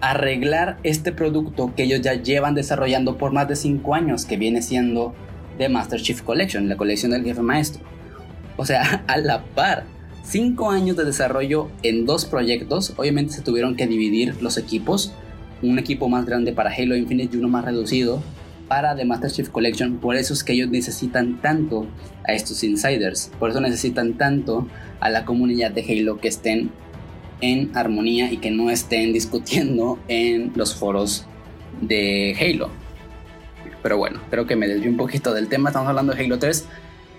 arreglar 0.00 0.78
este 0.82 1.12
producto 1.12 1.74
que 1.74 1.84
ellos 1.84 2.00
ya 2.00 2.14
llevan 2.14 2.54
desarrollando 2.54 3.18
por 3.18 3.32
más 3.32 3.48
de 3.48 3.56
5 3.56 3.94
años, 3.94 4.24
que 4.24 4.36
viene 4.36 4.62
siendo 4.62 5.14
de 5.58 5.68
Master 5.68 6.00
Chief 6.00 6.22
Collection, 6.22 6.68
la 6.68 6.76
colección 6.76 7.12
del 7.12 7.24
jefe 7.24 7.42
maestro. 7.42 7.82
O 8.56 8.64
sea, 8.64 9.04
a 9.06 9.18
la 9.18 9.44
par, 9.44 9.84
cinco 10.22 10.70
años 10.70 10.96
de 10.96 11.04
desarrollo 11.04 11.68
en 11.82 12.06
dos 12.06 12.24
proyectos, 12.24 12.94
obviamente 12.96 13.32
se 13.32 13.42
tuvieron 13.42 13.76
que 13.76 13.86
dividir 13.86 14.40
los 14.42 14.58
equipos, 14.58 15.12
un 15.62 15.78
equipo 15.78 16.08
más 16.08 16.26
grande 16.26 16.52
para 16.52 16.72
Halo 16.72 16.96
Infinite 16.96 17.36
y 17.36 17.38
uno 17.38 17.48
más 17.48 17.64
reducido 17.64 18.22
para 18.68 18.94
The 18.94 19.04
Master 19.04 19.30
Chief 19.30 19.48
Collection. 19.48 19.98
Por 19.98 20.16
eso 20.16 20.34
es 20.34 20.44
que 20.44 20.52
ellos 20.52 20.68
necesitan 20.68 21.40
tanto 21.40 21.86
a 22.26 22.32
estos 22.32 22.62
insiders, 22.62 23.30
por 23.38 23.50
eso 23.50 23.60
necesitan 23.60 24.14
tanto 24.14 24.68
a 25.00 25.10
la 25.10 25.24
comunidad 25.24 25.70
de 25.70 25.82
Halo 25.82 26.20
que 26.20 26.28
estén 26.28 26.70
en 27.40 27.76
armonía 27.76 28.32
y 28.32 28.38
que 28.38 28.50
no 28.50 28.70
estén 28.70 29.12
discutiendo 29.12 29.98
en 30.08 30.52
los 30.54 30.74
foros 30.74 31.24
de 31.80 32.36
Halo. 32.38 32.70
Pero 33.88 33.96
bueno, 33.96 34.20
creo 34.28 34.46
que 34.46 34.54
me 34.54 34.68
desvió 34.68 34.90
un 34.90 34.98
poquito 34.98 35.32
del 35.32 35.48
tema. 35.48 35.70
Estamos 35.70 35.88
hablando 35.88 36.12
de 36.12 36.22
Halo 36.22 36.38
3. 36.38 36.66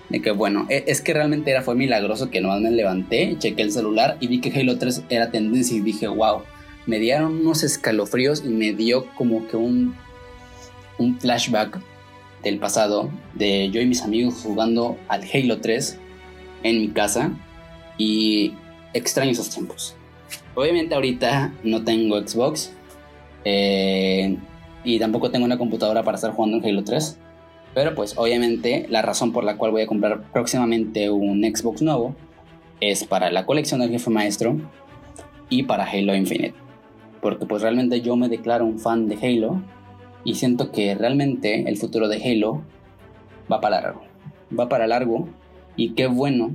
De 0.09 0.21
que 0.21 0.29
bueno, 0.29 0.67
e, 0.69 0.83
es 0.85 1.01
que 1.01 1.15
realmente 1.15 1.49
era, 1.49 1.63
fue 1.63 1.73
milagroso 1.73 2.29
que 2.29 2.41
nomás 2.41 2.61
me 2.61 2.69
levanté, 2.69 3.35
chequé 3.39 3.63
el 3.63 3.71
celular 3.71 4.17
y 4.19 4.27
vi 4.27 4.39
que 4.39 4.51
Halo 4.51 4.77
3 4.77 5.05
era 5.09 5.31
tendencia 5.31 5.75
y 5.75 5.79
dije, 5.79 6.07
wow, 6.07 6.43
me 6.85 6.99
dieron 6.99 7.39
unos 7.41 7.63
escalofríos 7.63 8.43
y 8.45 8.49
me 8.49 8.73
dio 8.73 9.07
como 9.15 9.47
que 9.47 9.57
un, 9.57 9.95
un 10.99 11.19
flashback 11.19 11.79
del 12.43 12.59
pasado 12.59 13.09
de 13.33 13.71
yo 13.71 13.81
y 13.81 13.87
mis 13.87 14.03
amigos 14.03 14.35
jugando 14.43 14.95
al 15.07 15.23
Halo 15.23 15.61
3 15.61 15.97
en 16.61 16.81
mi 16.81 16.89
casa 16.89 17.31
y 17.97 18.53
extraño 18.93 19.31
esos 19.31 19.49
tiempos. 19.49 19.95
Obviamente 20.53 20.93
ahorita 20.93 21.51
no 21.63 21.83
tengo 21.83 22.19
Xbox, 22.19 22.71
eh, 23.43 24.37
y 24.83 24.99
tampoco 24.99 25.31
tengo 25.31 25.45
una 25.45 25.57
computadora 25.57 26.03
para 26.03 26.15
estar 26.15 26.31
jugando 26.31 26.57
en 26.57 26.65
Halo 26.65 26.83
3. 26.83 27.19
Pero 27.73 27.95
pues 27.95 28.17
obviamente 28.17 28.87
la 28.89 29.01
razón 29.01 29.31
por 29.31 29.43
la 29.43 29.57
cual 29.57 29.71
voy 29.71 29.83
a 29.83 29.87
comprar 29.87 30.23
próximamente 30.31 31.09
un 31.09 31.43
Xbox 31.43 31.81
nuevo 31.81 32.15
es 32.81 33.03
para 33.03 33.31
la 33.31 33.45
colección 33.45 33.81
del 33.81 33.91
jefe 33.91 34.09
maestro 34.09 34.57
y 35.49 35.63
para 35.63 35.85
Halo 35.85 36.15
Infinite. 36.15 36.55
Porque 37.21 37.45
pues 37.45 37.61
realmente 37.61 38.01
yo 38.01 38.15
me 38.15 38.29
declaro 38.29 38.65
un 38.65 38.79
fan 38.79 39.07
de 39.07 39.15
Halo 39.15 39.61
y 40.23 40.35
siento 40.35 40.71
que 40.71 40.95
realmente 40.95 41.69
el 41.69 41.77
futuro 41.77 42.07
de 42.07 42.23
Halo 42.23 42.61
va 43.51 43.61
para 43.61 43.81
largo. 43.81 44.01
Va 44.57 44.69
para 44.69 44.87
largo 44.87 45.27
y 45.75 45.91
qué 45.91 46.07
bueno 46.07 46.51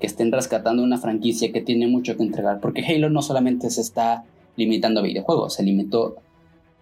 que 0.00 0.06
estén 0.06 0.32
rescatando 0.32 0.82
una 0.82 0.98
franquicia 0.98 1.52
que 1.52 1.60
tiene 1.60 1.86
mucho 1.86 2.16
que 2.16 2.22
entregar. 2.22 2.60
Porque 2.60 2.84
Halo 2.84 3.10
no 3.10 3.22
solamente 3.22 3.70
se 3.70 3.80
está 3.80 4.24
limitando 4.56 5.00
a 5.00 5.02
videojuegos, 5.02 5.54
se 5.54 5.62
limitó, 5.62 6.16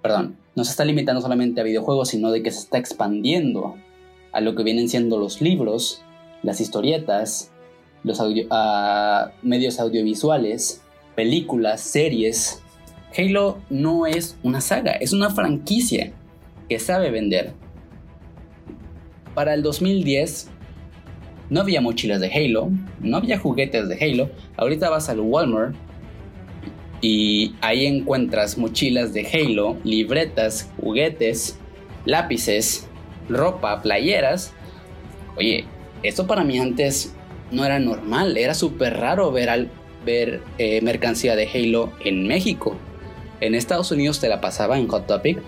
perdón, 0.00 0.36
no 0.54 0.64
se 0.64 0.70
está 0.70 0.84
limitando 0.84 1.20
solamente 1.20 1.60
a 1.60 1.64
videojuegos, 1.64 2.08
sino 2.08 2.30
de 2.30 2.42
que 2.42 2.50
se 2.50 2.60
está 2.60 2.78
expandiendo 2.78 3.76
a 4.32 4.40
lo 4.40 4.54
que 4.54 4.62
vienen 4.62 4.88
siendo 4.88 5.18
los 5.18 5.40
libros, 5.40 6.02
las 6.42 6.60
historietas, 6.60 7.50
los 8.02 8.20
medios 9.42 9.80
audiovisuales, 9.80 10.82
películas, 11.14 11.80
series. 11.80 12.62
Halo 13.16 13.58
no 13.70 14.06
es 14.06 14.36
una 14.42 14.60
saga, 14.60 14.92
es 14.92 15.12
una 15.12 15.30
franquicia 15.30 16.12
que 16.68 16.78
sabe 16.78 17.10
vender. 17.10 17.54
Para 19.34 19.54
el 19.54 19.62
2010 19.62 20.50
no 21.50 21.60
había 21.60 21.80
mochilas 21.80 22.20
de 22.20 22.32
Halo, 22.32 22.70
no 23.00 23.16
había 23.16 23.38
juguetes 23.38 23.88
de 23.88 23.96
Halo. 24.04 24.30
Ahorita 24.56 24.90
vas 24.90 25.08
al 25.08 25.20
Walmart 25.20 25.76
y 27.00 27.54
ahí 27.60 27.86
encuentras 27.86 28.58
mochilas 28.58 29.12
de 29.12 29.26
Halo, 29.26 29.76
libretas, 29.84 30.70
juguetes, 30.80 31.58
lápices, 32.04 32.86
ropa, 33.28 33.82
playeras. 33.82 34.52
Oye, 35.36 35.64
esto 36.02 36.26
para 36.26 36.44
mí 36.44 36.58
antes 36.58 37.14
no 37.50 37.64
era 37.64 37.78
normal, 37.78 38.36
era 38.36 38.54
súper 38.54 38.98
raro 38.98 39.32
ver, 39.32 39.50
al, 39.50 39.70
ver 40.04 40.42
eh, 40.58 40.80
mercancía 40.82 41.36
de 41.36 41.48
Halo 41.48 41.92
en 42.04 42.26
México. 42.26 42.76
En 43.40 43.54
Estados 43.54 43.90
Unidos 43.90 44.20
te 44.20 44.28
la 44.28 44.40
pasaba 44.40 44.78
en 44.78 44.88
Hot 44.88 45.06
Topic, 45.06 45.38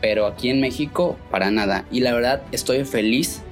pero 0.00 0.26
aquí 0.26 0.50
en 0.50 0.60
México 0.60 1.16
para 1.30 1.50
nada. 1.50 1.86
Y 1.90 2.00
la 2.00 2.12
verdad 2.12 2.42
estoy 2.52 2.84
feliz 2.84 3.42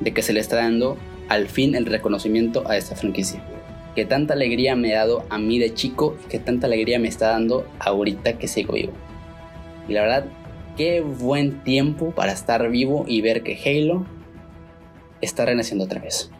de 0.00 0.12
que 0.12 0.22
se 0.22 0.32
le 0.32 0.40
está 0.40 0.56
dando 0.56 0.96
al 1.28 1.48
fin 1.48 1.74
el 1.74 1.86
reconocimiento 1.86 2.64
a 2.68 2.76
esta 2.76 2.96
franquicia. 2.96 3.42
Que 3.94 4.04
tanta 4.04 4.34
alegría 4.34 4.74
me 4.74 4.94
ha 4.94 5.00
dado 5.00 5.24
a 5.28 5.38
mí 5.38 5.58
de 5.58 5.74
chico 5.74 6.16
y 6.24 6.28
que 6.28 6.38
tanta 6.38 6.66
alegría 6.66 6.98
me 6.98 7.08
está 7.08 7.30
dando 7.30 7.66
ahorita 7.78 8.38
que 8.38 8.48
sigo 8.48 8.74
vivo. 8.74 8.92
Y 9.88 9.92
la 9.92 10.02
verdad, 10.02 10.24
qué 10.76 11.00
buen 11.00 11.62
tiempo 11.62 12.12
para 12.12 12.32
estar 12.32 12.68
vivo 12.70 13.04
y 13.06 13.20
ver 13.20 13.42
que 13.42 13.58
Halo 13.64 14.06
está 15.20 15.44
renaciendo 15.44 15.84
otra 15.84 16.00
vez. 16.00 16.30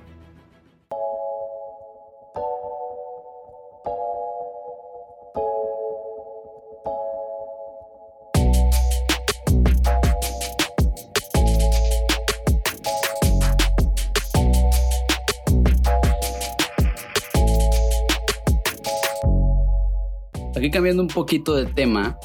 Cambiando 20.72 21.02
un 21.02 21.08
poquito 21.08 21.54
de 21.54 21.66
tema, 21.66 22.18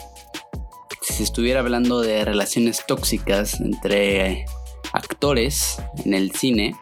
si 1.02 1.22
estuviera 1.22 1.60
hablando 1.60 2.00
de 2.00 2.24
relaciones 2.24 2.84
tóxicas 2.88 3.60
entre 3.60 4.46
actores 4.94 5.82
en 6.06 6.14
el 6.14 6.32
cine, 6.32 6.74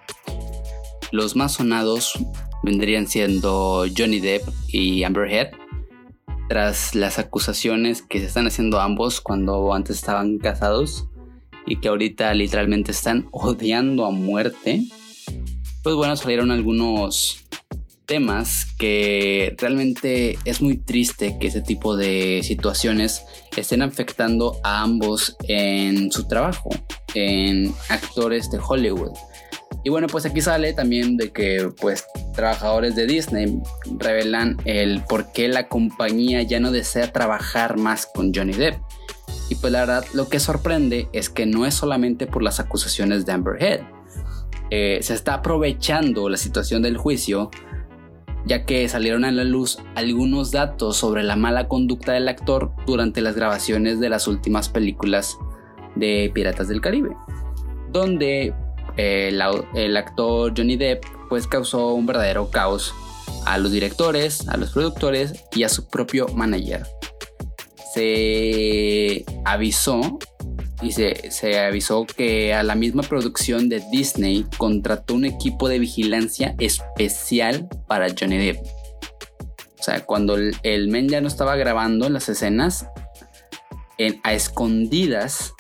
los 1.12 1.36
más 1.36 1.54
sonados 1.54 2.13
vendrían 2.63 3.08
siendo 3.08 3.86
Johnny 3.97 4.19
Depp 4.19 4.47
y 4.67 5.04
Amber 5.04 5.28
Heard, 5.28 5.51
tras 6.49 6.93
las 6.93 7.17
acusaciones 7.17 8.04
que 8.04 8.19
se 8.19 8.28
están 8.28 8.45
haciendo 8.45 8.80
ambos 8.80 9.19
cuando 9.19 9.73
antes 9.73 9.97
estaban 9.97 10.38
casados 10.38 11.08
y 11.65 11.80
que 11.80 11.88
ahorita 11.88 12.32
literalmente 12.36 12.91
están 12.91 13.28
odiando 13.32 14.06
a 14.06 14.12
muerte. 14.12 14.84
Pues 15.82 15.95
bueno, 15.95 16.15
salieron 16.15 16.51
algunos 16.51 17.44
temas 18.06 18.68
que 18.78 19.56
realmente 19.58 20.38
es 20.46 20.62
muy 20.62 20.78
triste 20.78 21.38
que 21.39 21.48
ese 21.48 21.62
tipo 21.62 21.98
de 21.98 22.41
situaciones 22.44 23.24
estén 23.56 23.82
afectando 23.82 24.60
a 24.63 24.82
ambos 24.82 25.36
en 25.48 26.12
su 26.12 26.28
trabajo, 26.28 26.70
en 27.13 27.74
actores 27.89 28.50
de 28.52 28.60
Hollywood. 28.65 29.12
Y 29.84 29.89
bueno, 29.89 30.08
pues 30.08 30.26
aquí 30.26 30.41
sale 30.41 30.74
también 30.74 31.15
de 31.15 31.32
que 31.32 31.70
pues 31.80 32.06
trabajadores 32.34 32.96
de 32.96 33.06
Disney 33.06 33.62
revelan 34.00 34.58
el 34.65 35.04
por 35.04 35.32
qué 35.32 35.48
la 35.48 35.68
compañía 35.68 36.41
ya 36.41 36.60
no 36.60 36.72
desea 36.72 37.12
trabajar 37.12 37.78
más 37.78 38.08
con 38.08 38.34
Johnny 38.34 38.54
Depp. 38.54 38.80
Y 39.50 39.56
pues 39.56 39.72
la 39.72 39.82
verdad 39.82 40.06
lo 40.13 40.28
que 40.28 40.39
sorprende 40.39 41.08
es 41.13 41.30
que 41.30 41.46
no 41.46 41.68
es 41.68 41.76
solamente 41.76 42.26
por 42.26 42.41
las 42.41 42.60
acusaciones 42.60 43.28
de 43.28 43.32
Amber 43.34 43.62
Heard. 43.62 43.86
Eh, 44.72 45.00
se 45.04 45.13
está 45.13 45.36
aprovechando 45.36 46.30
la 46.30 46.38
situación 46.38 46.82
del 46.82 46.98
juicio 46.98 47.52
ya 48.45 48.65
que 48.65 48.88
salieron 48.88 49.25
a 49.25 49.31
la 49.31 49.43
luz 49.43 49.79
algunos 49.95 50.51
datos 50.51 50.97
sobre 50.97 51.23
la 51.23 51.36
mala 51.36 51.67
conducta 51.67 52.13
del 52.13 52.27
actor 52.27 52.71
durante 52.86 53.21
las 53.21 53.36
grabaciones 53.36 53.99
de 53.99 54.10
las 54.10 54.27
últimas 54.27 54.69
películas 54.69 55.38
de 55.95 56.31
Piratas 56.34 56.67
del 56.67 56.81
Caribe, 56.81 57.15
donde 57.91 58.53
eh, 58.97 59.38
el, 59.73 59.97
actor 59.97 60.53
Johnny 60.55 60.77
Depp 60.77 61.03
pues 61.29 61.47
causó 61.47 61.93
un 61.93 62.05
verdadero 62.05 62.49
caos 62.51 62.93
a 63.45 63.58
los 63.58 63.71
directores, 63.71 64.47
a 64.47 64.58
los 64.58 64.71
productores 64.71 65.43
y 65.53 65.63
a 65.63 65.69
su 65.69 65.88
propio 65.88 66.27
manager. 66.29 66.86
Se 67.93 69.25
avisó 69.45 70.19
y 70.81 70.91
se, 70.91 71.59
avisó 71.59 72.05
que 72.05 72.53
a 72.53 72.63
la 72.63 72.75
misma 72.75 73.03
producción 73.03 73.69
de 73.69 73.83
Disney 73.91 74.45
contrató 74.57 75.15
un 75.15 75.25
equipo 75.25 75.69
de 75.69 75.79
vigilancia 75.79 76.55
especial 76.59 77.67
para 77.88 78.07
Johnny 78.17 78.38
Depp. 78.38 78.57
O 79.79 79.83
sea, 79.83 80.05
cuando 80.05 80.35
el, 80.35 80.88
men 80.89 81.07
ya 81.09 81.21
no 81.21 81.27
estaba 81.27 81.55
grabando 81.55 82.09
las 82.09 82.27
escenas, 82.29 82.88
a 84.23 84.33
escondidas 84.33 85.53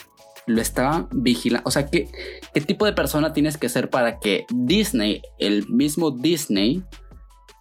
lo 0.47 0.61
estaba 0.61 1.07
vigilando. 1.11 1.67
O 1.67 1.71
sea, 1.71 1.87
¿qué, 1.87 2.09
¿qué 2.53 2.61
tipo 2.61 2.85
de 2.85 2.93
persona 2.93 3.33
tienes 3.33 3.57
que 3.57 3.69
ser 3.69 3.89
para 3.89 4.19
que 4.19 4.45
Disney, 4.53 5.21
el 5.39 5.67
mismo 5.69 6.11
Disney, 6.11 6.83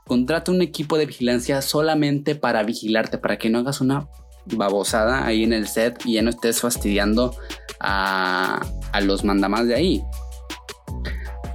contrate 0.06 0.50
un 0.50 0.62
equipo 0.62 0.98
de 0.98 1.06
vigilancia 1.06 1.62
solamente 1.62 2.34
para 2.34 2.62
vigilarte, 2.62 3.18
para 3.18 3.38
que 3.38 3.50
no 3.50 3.58
hagas 3.58 3.80
una 3.80 4.08
babosada 4.46 5.26
ahí 5.26 5.44
en 5.44 5.52
el 5.52 5.68
set 5.68 6.02
y 6.04 6.14
ya 6.14 6.22
no 6.22 6.30
estés 6.30 6.60
fastidiando 6.60 7.34
a, 7.80 8.60
los 9.02 9.24
mandamás 9.24 9.66
de 9.66 9.74
ahí. 9.74 10.04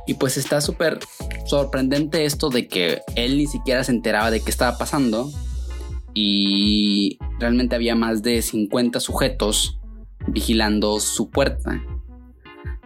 Y 0.07 0.15
pues 0.15 0.37
está 0.37 0.61
súper 0.61 0.99
sorprendente 1.45 2.25
esto 2.25 2.49
de 2.49 2.67
que 2.67 3.01
él 3.15 3.37
ni 3.37 3.47
siquiera 3.47 3.83
se 3.83 3.91
enteraba 3.91 4.31
de 4.31 4.41
qué 4.41 4.49
estaba 4.49 4.77
pasando 4.77 5.31
y 6.13 7.17
realmente 7.39 7.75
había 7.75 7.95
más 7.95 8.23
de 8.23 8.41
50 8.41 8.99
sujetos 8.99 9.79
vigilando 10.27 10.99
su 10.99 11.29
puerta. 11.29 11.81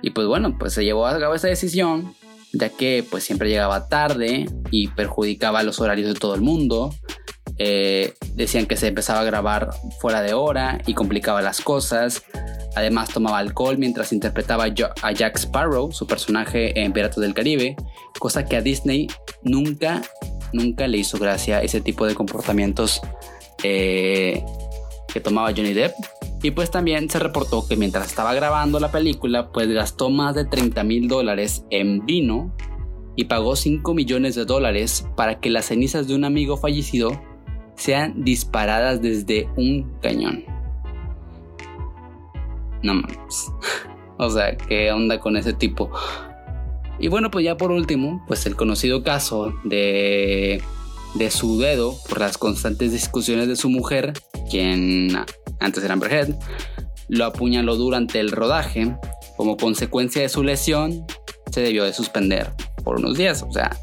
Y 0.01 0.11
pues 0.11 0.27
bueno, 0.27 0.57
pues 0.59 0.73
se 0.73 0.83
llevó 0.83 1.07
a 1.07 1.17
cabo 1.17 1.33
esa 1.33 1.47
decisión, 1.47 2.13
ya 2.51 2.69
que 2.69 3.05
pues 3.09 3.23
siempre 3.23 3.49
llegaba 3.49 3.87
tarde 3.87 4.45
y 4.69 4.89
perjudicaba 4.89 5.63
los 5.63 5.79
horarios 5.79 6.13
de 6.13 6.19
todo 6.19 6.35
el 6.35 6.41
mundo. 6.41 6.93
Eh, 7.59 8.13
decían 8.33 8.65
que 8.65 8.75
se 8.77 8.87
empezaba 8.87 9.19
a 9.19 9.23
grabar 9.23 9.69
fuera 9.99 10.21
de 10.21 10.33
hora 10.33 10.79
y 10.85 10.93
complicaba 10.93 11.41
las 11.41 11.61
cosas. 11.61 12.23
Además 12.75 13.09
tomaba 13.09 13.37
alcohol 13.37 13.77
mientras 13.77 14.11
interpretaba 14.11 14.65
a 14.65 15.11
Jack 15.11 15.37
Sparrow, 15.37 15.91
su 15.91 16.07
personaje 16.07 16.79
en 16.79 16.91
Piratas 16.91 17.19
del 17.19 17.33
Caribe, 17.33 17.75
cosa 18.19 18.45
que 18.45 18.55
a 18.55 18.61
Disney 18.61 19.07
nunca, 19.43 20.01
nunca 20.53 20.87
le 20.87 20.97
hizo 20.97 21.19
gracia 21.19 21.61
ese 21.61 21.81
tipo 21.81 22.07
de 22.07 22.15
comportamientos 22.15 23.01
eh, 23.63 24.43
que 25.13 25.19
tomaba 25.19 25.51
Johnny 25.55 25.73
Depp. 25.73 25.93
Y 26.41 26.51
pues 26.51 26.71
también 26.71 27.09
se 27.09 27.19
reportó 27.19 27.65
que 27.65 27.77
mientras 27.77 28.07
estaba 28.07 28.33
grabando 28.33 28.79
la 28.79 28.91
película, 28.91 29.51
pues 29.51 29.69
gastó 29.69 30.09
más 30.09 30.35
de 30.35 30.43
30 30.43 30.83
mil 30.83 31.07
dólares 31.07 31.63
en 31.69 32.05
vino 32.05 32.53
y 33.15 33.25
pagó 33.25 33.55
5 33.55 33.93
millones 33.93 34.35
de 34.35 34.43
dólares 34.43 35.07
para 35.15 35.39
que 35.39 35.49
las 35.49 35.65
cenizas 35.67 36.07
de 36.07 36.15
un 36.15 36.25
amigo 36.25 36.57
fallecido 36.57 37.21
sean 37.75 38.23
disparadas 38.23 39.01
desde 39.01 39.49
un 39.57 39.97
cañón. 40.01 40.43
No 42.81 42.95
mames. 42.95 43.51
O 44.17 44.29
sea, 44.29 44.55
¿qué 44.55 44.91
onda 44.91 45.19
con 45.19 45.35
ese 45.37 45.53
tipo? 45.53 45.91
Y 46.99 47.07
bueno, 47.07 47.31
pues 47.31 47.43
ya 47.43 47.57
por 47.57 47.71
último, 47.71 48.23
pues 48.27 48.45
el 48.45 48.55
conocido 48.55 49.03
caso 49.03 49.53
de, 49.63 50.61
de 51.15 51.31
su 51.31 51.59
dedo 51.59 51.95
por 52.07 52.19
las 52.19 52.37
constantes 52.37 52.91
discusiones 52.91 53.47
de 53.47 53.55
su 53.55 53.69
mujer, 53.69 54.13
quien 54.51 55.09
antes 55.59 55.83
era 55.83 55.93
Amber 55.93 56.13
Heard, 56.13 56.35
lo 57.09 57.25
apuñaló 57.25 57.75
durante 57.75 58.19
el 58.19 58.31
rodaje. 58.31 58.95
Como 59.35 59.57
consecuencia 59.57 60.21
de 60.21 60.29
su 60.29 60.43
lesión, 60.43 61.05
se 61.51 61.61
debió 61.61 61.83
de 61.83 61.93
suspender 61.93 62.51
por 62.83 62.97
unos 62.97 63.17
días. 63.17 63.43
O 63.43 63.51
sea, 63.51 63.75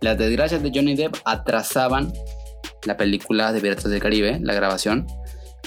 las 0.00 0.16
desgracias 0.16 0.62
de 0.62 0.70
Johnny 0.74 0.94
Depp 0.94 1.16
atrasaban 1.24 2.12
la 2.84 2.96
película 2.96 3.52
de 3.52 3.60
Piratas 3.60 3.90
del 3.90 4.00
Caribe, 4.00 4.38
la 4.42 4.54
grabación. 4.54 5.06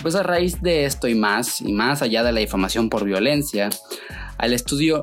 Pues 0.02 0.16
a 0.16 0.24
raíz 0.24 0.62
de 0.62 0.86
esto 0.86 1.08
y 1.08 1.16
más, 1.16 1.62
y 1.62 1.74
más 1.74 2.02
allá 2.02 2.24
de 2.24 2.32
la 2.32 2.40
difamación 2.40 2.90
por 2.90 3.04
violencia, 3.06 3.70
al 4.38 4.54
estudio 4.54 5.02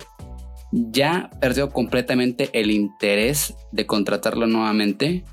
ya 0.72 1.30
perdió 1.40 1.70
completamente 1.70 2.50
el 2.52 2.70
interés 2.70 3.54
de 3.72 3.86
contratarlo 3.86 4.46
nuevamente, 4.46 5.24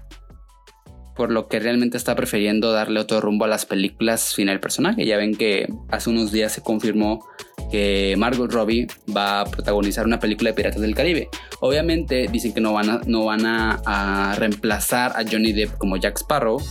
por 1.16 1.32
lo 1.32 1.48
que 1.48 1.60
realmente 1.60 1.98
está 1.98 2.16
prefiriendo 2.16 2.72
darle 2.72 3.00
otro 3.00 3.22
rumbo 3.22 3.46
a 3.46 3.48
las 3.48 3.66
películas 3.66 4.22
sin 4.22 4.50
el 4.50 4.60
personaje. 4.60 5.06
Ya 5.06 5.18
ven 5.18 5.36
que 5.36 5.68
hace 5.90 6.10
unos 6.10 6.32
días 6.32 6.52
se 6.52 6.62
confirmó 6.62 7.26
que 7.72 8.16
Margot 8.18 8.52
Robbie 8.52 8.88
va 9.16 9.42
a 9.42 9.46
protagonizar 9.46 10.06
una 10.06 10.20
película 10.20 10.50
de 10.50 10.56
Piratas 10.56 10.82
del 10.82 10.96
Caribe. 10.96 11.30
Obviamente 11.60 12.28
dicen 12.32 12.54
que 12.54 12.62
no 12.62 12.74
van 12.74 12.90
a, 12.90 13.02
no 13.06 13.26
van 13.26 13.46
a, 13.46 14.36
reemplazar 14.38 15.14
a 15.16 15.24
Johnny 15.30 15.54
Depp 15.54 15.78
como 15.78 15.98
Jack 15.98 16.18
Sparrow, 16.18 16.62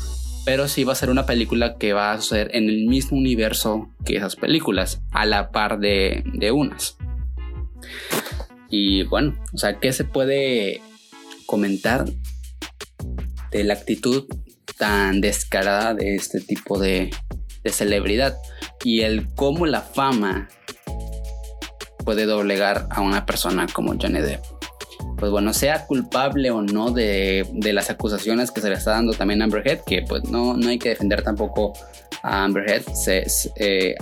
pero 0.45 0.69
sí 0.69 0.85
va 0.85 0.93
a 0.93 0.97
ser 0.97 1.11
una 1.11 1.27
película 1.27 1.77
que 1.79 1.93
va 1.93 2.13
a 2.13 2.21
suceder 2.21 2.51
en 2.55 2.69
el 2.69 2.87
mismo 2.87 3.17
universo 3.17 3.89
que 4.05 4.17
esas 4.17 4.37
películas, 4.37 5.01
a 5.13 5.25
la 5.27 5.51
par 5.51 5.79
de, 5.79 6.23
de 6.35 6.53
unas. 6.53 6.97
Y 8.71 9.05
bueno, 9.05 9.35
o 9.53 9.59
sea, 9.59 9.79
¿qué 9.79 9.93
se 9.93 10.05
puede 10.05 10.81
comentar 11.47 12.05
de 13.51 13.65
la 13.65 13.75
actitud 13.75 14.25
tan 14.77 15.21
descarada 15.21 15.95
de 15.95 16.17
este 16.17 16.41
tipo 16.41 16.79
de, 16.79 17.11
de 17.63 17.71
celebridad? 17.71 18.37
Y 18.83 19.03
el 19.03 19.29
cómo 19.35 19.67
la 19.67 19.81
fama 19.81 20.49
puede 22.05 22.27
doblegar 22.27 22.87
a 22.91 23.01
una 23.01 23.27
persona 23.27 23.67
como 23.73 23.95
Johnny 24.01 24.21
Depp. 24.21 24.43
Pues 25.19 25.31
bueno, 25.31 25.53
sea 25.53 25.87
culpable 25.87 26.51
o 26.51 26.63
no 26.63 26.91
de, 26.91 27.47
las 27.73 27.91
acusaciones 27.91 28.51
que 28.51 28.61
se 28.61 28.69
le 28.69 28.75
está 28.75 28.93
dando 28.93 29.13
también 29.13 29.43
a 29.43 29.45
Amber 29.45 29.67
Heard, 29.67 29.85
que 29.85 30.03
pues 30.03 30.25
no, 30.25 30.55
no 30.55 30.69
hay 30.69 30.79
que 30.79 30.91
defender 30.91 31.23
tampoco 31.23 31.73
a 32.23 32.45
Amber 32.45 32.69
Heard. 32.69 32.85
Se, 32.95 33.27
eh, 33.57 33.95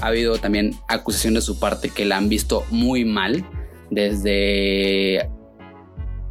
ha 0.00 0.06
habido 0.06 0.38
también 0.38 0.74
acusaciones 0.88 1.42
de 1.42 1.46
su 1.46 1.58
parte 1.58 1.90
que 1.90 2.04
la 2.04 2.16
han 2.16 2.28
visto 2.28 2.64
muy 2.70 3.04
mal, 3.04 3.44
desde 3.90 5.28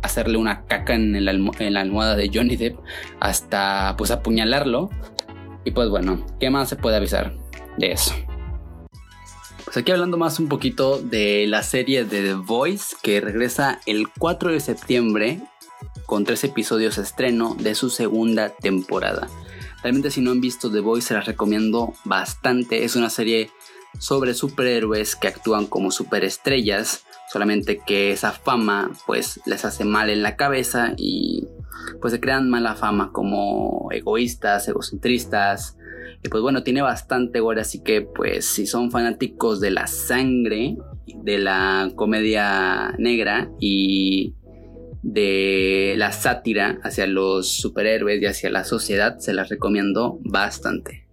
hacerle 0.02 0.38
una 0.38 0.66
caca 0.66 0.94
en, 0.94 1.16
en 1.16 1.74
la 1.74 1.82
almohada 1.82 2.16
de 2.16 2.30
Johnny 2.34 2.56
Depp 2.56 2.78
hasta 3.20 3.96
pues 3.98 4.12
apuñalarlo. 4.12 4.90
Y 5.64 5.72
pues 5.72 5.90
bueno, 5.90 6.26
¿qué 6.40 6.50
más 6.50 6.70
se 6.70 6.76
puede 6.76 6.98
avisar 6.98 7.34
de 7.78 7.92
eso? 7.92 8.14
Aquí 9.78 9.92
hablando 9.92 10.18
más 10.18 10.40
un 10.40 10.48
poquito 10.48 11.00
de 11.00 11.48
la 11.48 11.62
serie 11.62 12.06
de 12.06 12.22
The 12.22 12.34
Voice 12.36 12.96
que 13.02 13.20
regresa 13.20 13.82
el 13.86 14.08
4 14.08 14.54
de 14.54 14.62
septiembre 14.62 15.42
con 16.06 16.24
tres 16.24 16.46
episodios 16.46 16.98
estreno 16.98 17.56
de 17.60 17.76
su 17.76 17.90
segunda 17.90 18.50
temporada. 18.50 19.28
Realmente 19.84 20.12
si 20.12 20.22
no 20.22 20.32
han 20.32 20.40
visto 20.40 20.72
The 20.72 20.80
Voice 20.80 21.10
se 21.10 21.14
las 21.14 21.26
recomiendo 21.26 21.94
bastante. 22.06 22.86
Es 22.86 22.96
una 22.96 23.10
serie 23.10 23.52
sobre 24.00 24.34
superhéroes 24.34 25.18
que 25.18 25.28
actúan 25.28 25.66
como 25.66 25.92
superestrellas, 25.92 27.04
solamente 27.32 27.82
que 27.86 28.12
esa 28.12 28.32
fama 28.32 28.92
pues 29.06 29.42
les 29.46 29.66
hace 29.66 29.84
mal 29.84 30.10
en 30.10 30.24
la 30.24 30.38
cabeza 30.38 30.94
y 30.96 31.48
pues 32.02 32.14
se 32.14 32.20
crean 32.20 32.50
mala 32.50 32.76
fama 32.76 33.12
como 33.12 33.90
egoístas, 33.92 34.68
egocentristas, 34.68 35.78
y 36.24 36.30
pues 36.30 36.42
bueno, 36.42 36.64
tiene 36.64 36.82
bastante 36.82 37.40
gore, 37.40 37.62
así 37.62 37.84
que 37.84 38.02
pues 38.02 38.46
si 38.46 38.66
son 38.66 38.90
fanáticos 38.90 39.60
de 39.60 39.72
la 39.72 39.88
sangre, 39.88 40.78
de 41.24 41.38
la 41.38 41.92
comedia 41.96 42.96
negra 42.98 43.52
y 43.60 44.34
de 45.04 45.94
la 45.98 46.12
sátira 46.12 46.80
hacia 46.84 47.06
los 47.06 47.58
superhéroes 47.58 48.22
y 48.22 48.26
hacia 48.26 48.50
la 48.50 48.64
sociedad, 48.64 49.20
se 49.20 49.34
las 49.34 49.50
recomiendo 49.50 50.20
bastante. 50.24 51.08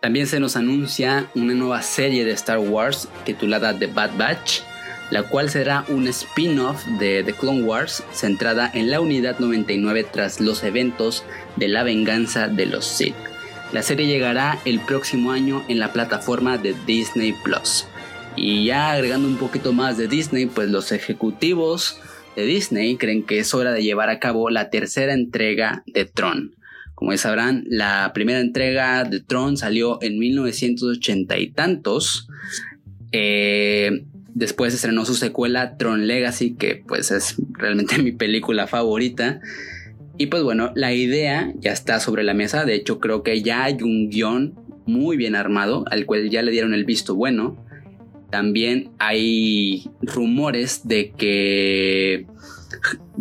También 0.00 0.26
se 0.28 0.40
nos 0.40 0.56
anuncia 0.56 1.28
una 1.34 1.52
nueva 1.52 1.82
serie 1.82 2.24
de 2.24 2.30
Star 2.30 2.58
Wars 2.58 3.08
titulada 3.24 3.78
The 3.78 3.88
Bad 3.88 4.16
Batch, 4.16 4.60
la 5.10 5.24
cual 5.24 5.50
será 5.50 5.84
un 5.88 6.06
spin-off 6.08 6.84
de 6.98 7.22
The 7.24 7.32
Clone 7.32 7.62
Wars 7.62 8.04
centrada 8.12 8.70
en 8.72 8.90
la 8.90 9.00
unidad 9.00 9.38
99 9.38 10.06
tras 10.10 10.40
los 10.40 10.62
eventos 10.62 11.24
de 11.56 11.68
la 11.68 11.82
venganza 11.82 12.48
de 12.48 12.66
los 12.66 12.86
Sith. 12.86 13.14
La 13.72 13.82
serie 13.82 14.06
llegará 14.06 14.58
el 14.64 14.80
próximo 14.80 15.32
año 15.32 15.64
en 15.68 15.78
la 15.78 15.92
plataforma 15.92 16.58
de 16.58 16.74
Disney 16.86 17.34
Plus. 17.44 17.86
Y 18.36 18.64
ya 18.64 18.92
agregando 18.92 19.28
un 19.28 19.36
poquito 19.36 19.72
más 19.72 19.96
de 19.96 20.08
Disney, 20.08 20.46
pues 20.46 20.70
los 20.70 20.92
ejecutivos 20.92 22.00
de 22.36 22.44
Disney 22.44 22.96
creen 22.96 23.24
que 23.24 23.40
es 23.40 23.54
hora 23.54 23.72
de 23.72 23.82
llevar 23.82 24.10
a 24.10 24.18
cabo 24.18 24.50
la 24.50 24.70
tercera 24.70 25.12
entrega 25.12 25.82
de 25.86 26.04
Tron. 26.04 26.54
Como 26.94 27.12
ya 27.12 27.18
sabrán, 27.18 27.64
la 27.66 28.12
primera 28.12 28.40
entrega 28.40 29.04
de 29.04 29.20
Tron 29.20 29.56
salió 29.56 29.98
en 30.02 30.18
1980 30.18 31.38
y 31.38 31.50
tantos. 31.50 32.28
Eh, 33.12 34.04
Después 34.34 34.74
estrenó 34.74 35.04
su 35.04 35.14
secuela 35.14 35.76
Tron 35.76 36.06
Legacy, 36.06 36.54
que 36.54 36.76
pues 36.76 37.10
es 37.10 37.36
realmente 37.52 37.98
mi 38.02 38.12
película 38.12 38.66
favorita. 38.66 39.40
Y 40.18 40.26
pues 40.26 40.42
bueno, 40.42 40.72
la 40.74 40.92
idea 40.92 41.52
ya 41.58 41.72
está 41.72 41.98
sobre 42.00 42.22
la 42.22 42.34
mesa. 42.34 42.64
De 42.64 42.74
hecho, 42.74 43.00
creo 43.00 43.22
que 43.22 43.42
ya 43.42 43.64
hay 43.64 43.78
un 43.82 44.10
guion 44.10 44.54
muy 44.86 45.16
bien 45.16 45.34
armado, 45.34 45.84
al 45.90 46.04
cual 46.04 46.28
ya 46.30 46.42
le 46.42 46.50
dieron 46.50 46.74
el 46.74 46.84
visto 46.84 47.14
bueno. 47.14 47.64
También 48.30 48.90
hay 48.98 49.90
rumores 50.02 50.86
de 50.86 51.10
que 51.12 52.26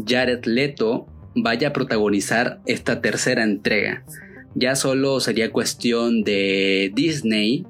Jared 0.05 0.45
Leto 0.45 1.07
vaya 1.35 1.69
a 1.69 1.73
protagonizar 1.73 2.59
esta 2.65 3.01
tercera 3.01 3.43
entrega. 3.43 4.03
Ya 4.55 4.75
solo 4.75 5.19
sería 5.19 5.51
cuestión 5.51 6.23
de 6.23 6.91
Disney 6.93 7.65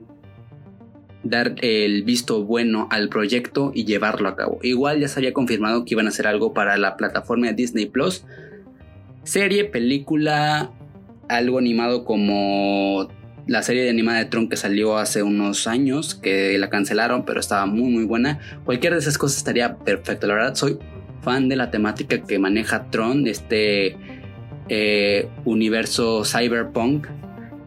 dar 1.24 1.56
el 1.62 2.04
visto 2.04 2.44
bueno 2.44 2.88
al 2.92 3.10
proyecto 3.10 3.72
y 3.74 3.86
llevarlo 3.86 4.30
a 4.30 4.36
cabo. 4.36 4.60
Igual 4.64 5.00
ya 5.00 5.08
se 5.08 5.20
había 5.20 5.34
confirmado 5.34 5.86
que 5.86 5.94
iban 5.94 6.06
a 6.06 6.10
hacer 6.10 6.28
algo 6.28 6.54
para 6.54 6.78
la 6.78 6.98
plataforma 6.98 7.48
de 7.48 7.54
Disney 7.54 7.88
Plus. 7.88 8.26
Serie, 9.24 9.66
película, 9.66 10.72
algo 11.28 11.60
animado 11.60 12.06
como 12.06 13.10
la 13.48 13.64
serie 13.64 13.84
de 13.84 13.90
animada 13.90 14.20
de 14.20 14.26
Tron 14.26 14.48
que 14.48 14.56
salió 14.56 14.98
hace 14.98 15.24
unos 15.24 15.68
años, 15.68 16.16
que 16.16 16.58
la 16.58 16.70
cancelaron, 16.70 17.26
pero 17.26 17.40
estaba 17.40 17.66
muy 17.66 17.92
muy 17.92 18.06
buena. 18.06 18.40
Cualquiera 18.64 18.96
de 18.96 19.02
esas 19.02 19.18
cosas 19.18 19.38
estaría 19.38 19.78
perfecto. 19.78 20.28
La 20.28 20.36
verdad, 20.36 20.56
soy 20.56 20.78
fan 21.22 21.50
de 21.50 21.56
la 21.56 21.70
temática 21.70 22.22
que 22.22 22.40
maneja 22.40 22.90
Tron, 22.90 23.28
este 23.28 23.98
eh, 24.70 25.28
universo 25.46 26.24
cyberpunk. 26.24 27.08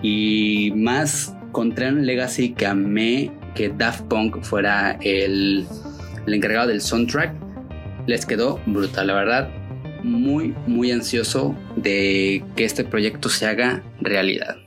Y 0.02 0.72
más 0.74 1.36
con 1.52 1.74
Tron 1.74 2.06
Legacy 2.06 2.54
que 2.54 2.66
amé 2.66 3.30
que 3.54 3.68
Daft 3.68 4.02
Punk 4.04 4.42
fuera 4.42 4.98
el, 5.00 5.66
encargado 6.26 6.68
del 6.68 6.80
soundtrack, 6.80 7.34
les 8.06 8.26
quedó 8.26 8.60
brutal, 8.66 9.06
la 9.06 9.14
verdad. 9.14 9.50
Muy, 10.02 10.54
muy 10.66 10.90
ansioso 10.90 11.54
de 11.76 12.44
que 12.56 12.64
este 12.64 12.84
proyecto 12.84 13.28
se 13.28 13.46
haga 13.46 13.82
realidad. 14.00 14.61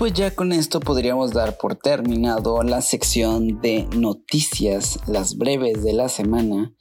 Pues 0.00 0.14
ya 0.14 0.34
con 0.34 0.52
esto 0.52 0.80
podríamos 0.80 1.34
dar 1.34 1.58
por 1.58 1.76
terminado 1.76 2.62
la 2.62 2.80
sección 2.80 3.60
de 3.60 3.86
noticias, 3.94 4.98
las 5.06 5.36
breves 5.36 5.84
de 5.84 5.92
la 5.92 6.08
semana 6.08 6.72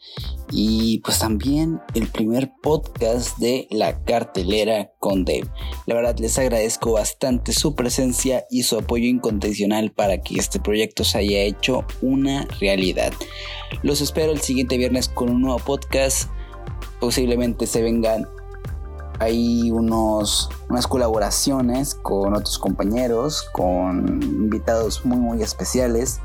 y 0.51 0.99
pues 0.99 1.19
también 1.19 1.81
el 1.95 2.07
primer 2.07 2.53
podcast 2.61 3.37
de 3.37 3.67
la 3.71 4.05
cartelera 4.05 4.93
con 4.99 5.25
Dave. 5.25 5.49
La 5.85 5.95
verdad 5.95 6.17
les 6.17 6.39
agradezco 6.39 6.93
bastante 6.93 7.51
su 7.51 7.75
presencia 7.75 8.45
y 8.49 8.63
su 8.63 8.77
apoyo 8.77 9.09
incondicional 9.09 9.91
para 9.91 10.21
que 10.21 10.35
este 10.35 10.61
proyecto 10.61 11.03
se 11.03 11.17
haya 11.17 11.41
hecho 11.41 11.83
una 12.01 12.45
realidad. 12.61 13.11
Los 13.83 13.99
espero 13.99 14.31
el 14.31 14.39
siguiente 14.39 14.77
viernes 14.77 15.09
con 15.09 15.29
un 15.29 15.41
nuevo 15.41 15.59
podcast. 15.59 16.29
Posiblemente 17.01 17.67
se 17.67 17.81
vengan 17.81 18.29
hay 19.19 19.71
unos, 19.71 20.49
unas 20.69 20.87
colaboraciones 20.87 21.95
con 21.95 22.33
otros 22.33 22.57
compañeros, 22.57 23.47
con 23.51 24.21
invitados 24.23 25.05
muy 25.05 25.17
muy 25.17 25.41
especiales, 25.43 26.19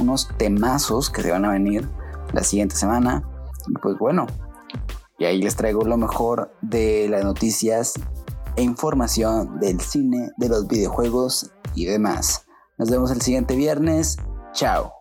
unos 0.00 0.28
temazos 0.38 1.10
que 1.10 1.22
se 1.22 1.30
van 1.30 1.44
a 1.44 1.52
venir 1.52 1.88
la 2.32 2.42
siguiente 2.42 2.76
semana. 2.76 3.22
Y 3.68 3.72
pues 3.74 3.98
bueno, 3.98 4.26
y 5.18 5.24
ahí 5.24 5.42
les 5.42 5.56
traigo 5.56 5.82
lo 5.82 5.96
mejor 5.96 6.52
de 6.62 7.08
las 7.08 7.24
noticias 7.24 7.94
e 8.56 8.62
información 8.62 9.58
del 9.60 9.80
cine, 9.80 10.30
de 10.36 10.48
los 10.48 10.66
videojuegos 10.66 11.52
y 11.74 11.84
demás. 11.84 12.46
Nos 12.78 12.90
vemos 12.90 13.10
el 13.10 13.20
siguiente 13.20 13.56
viernes. 13.56 14.16
Chao. 14.52 14.97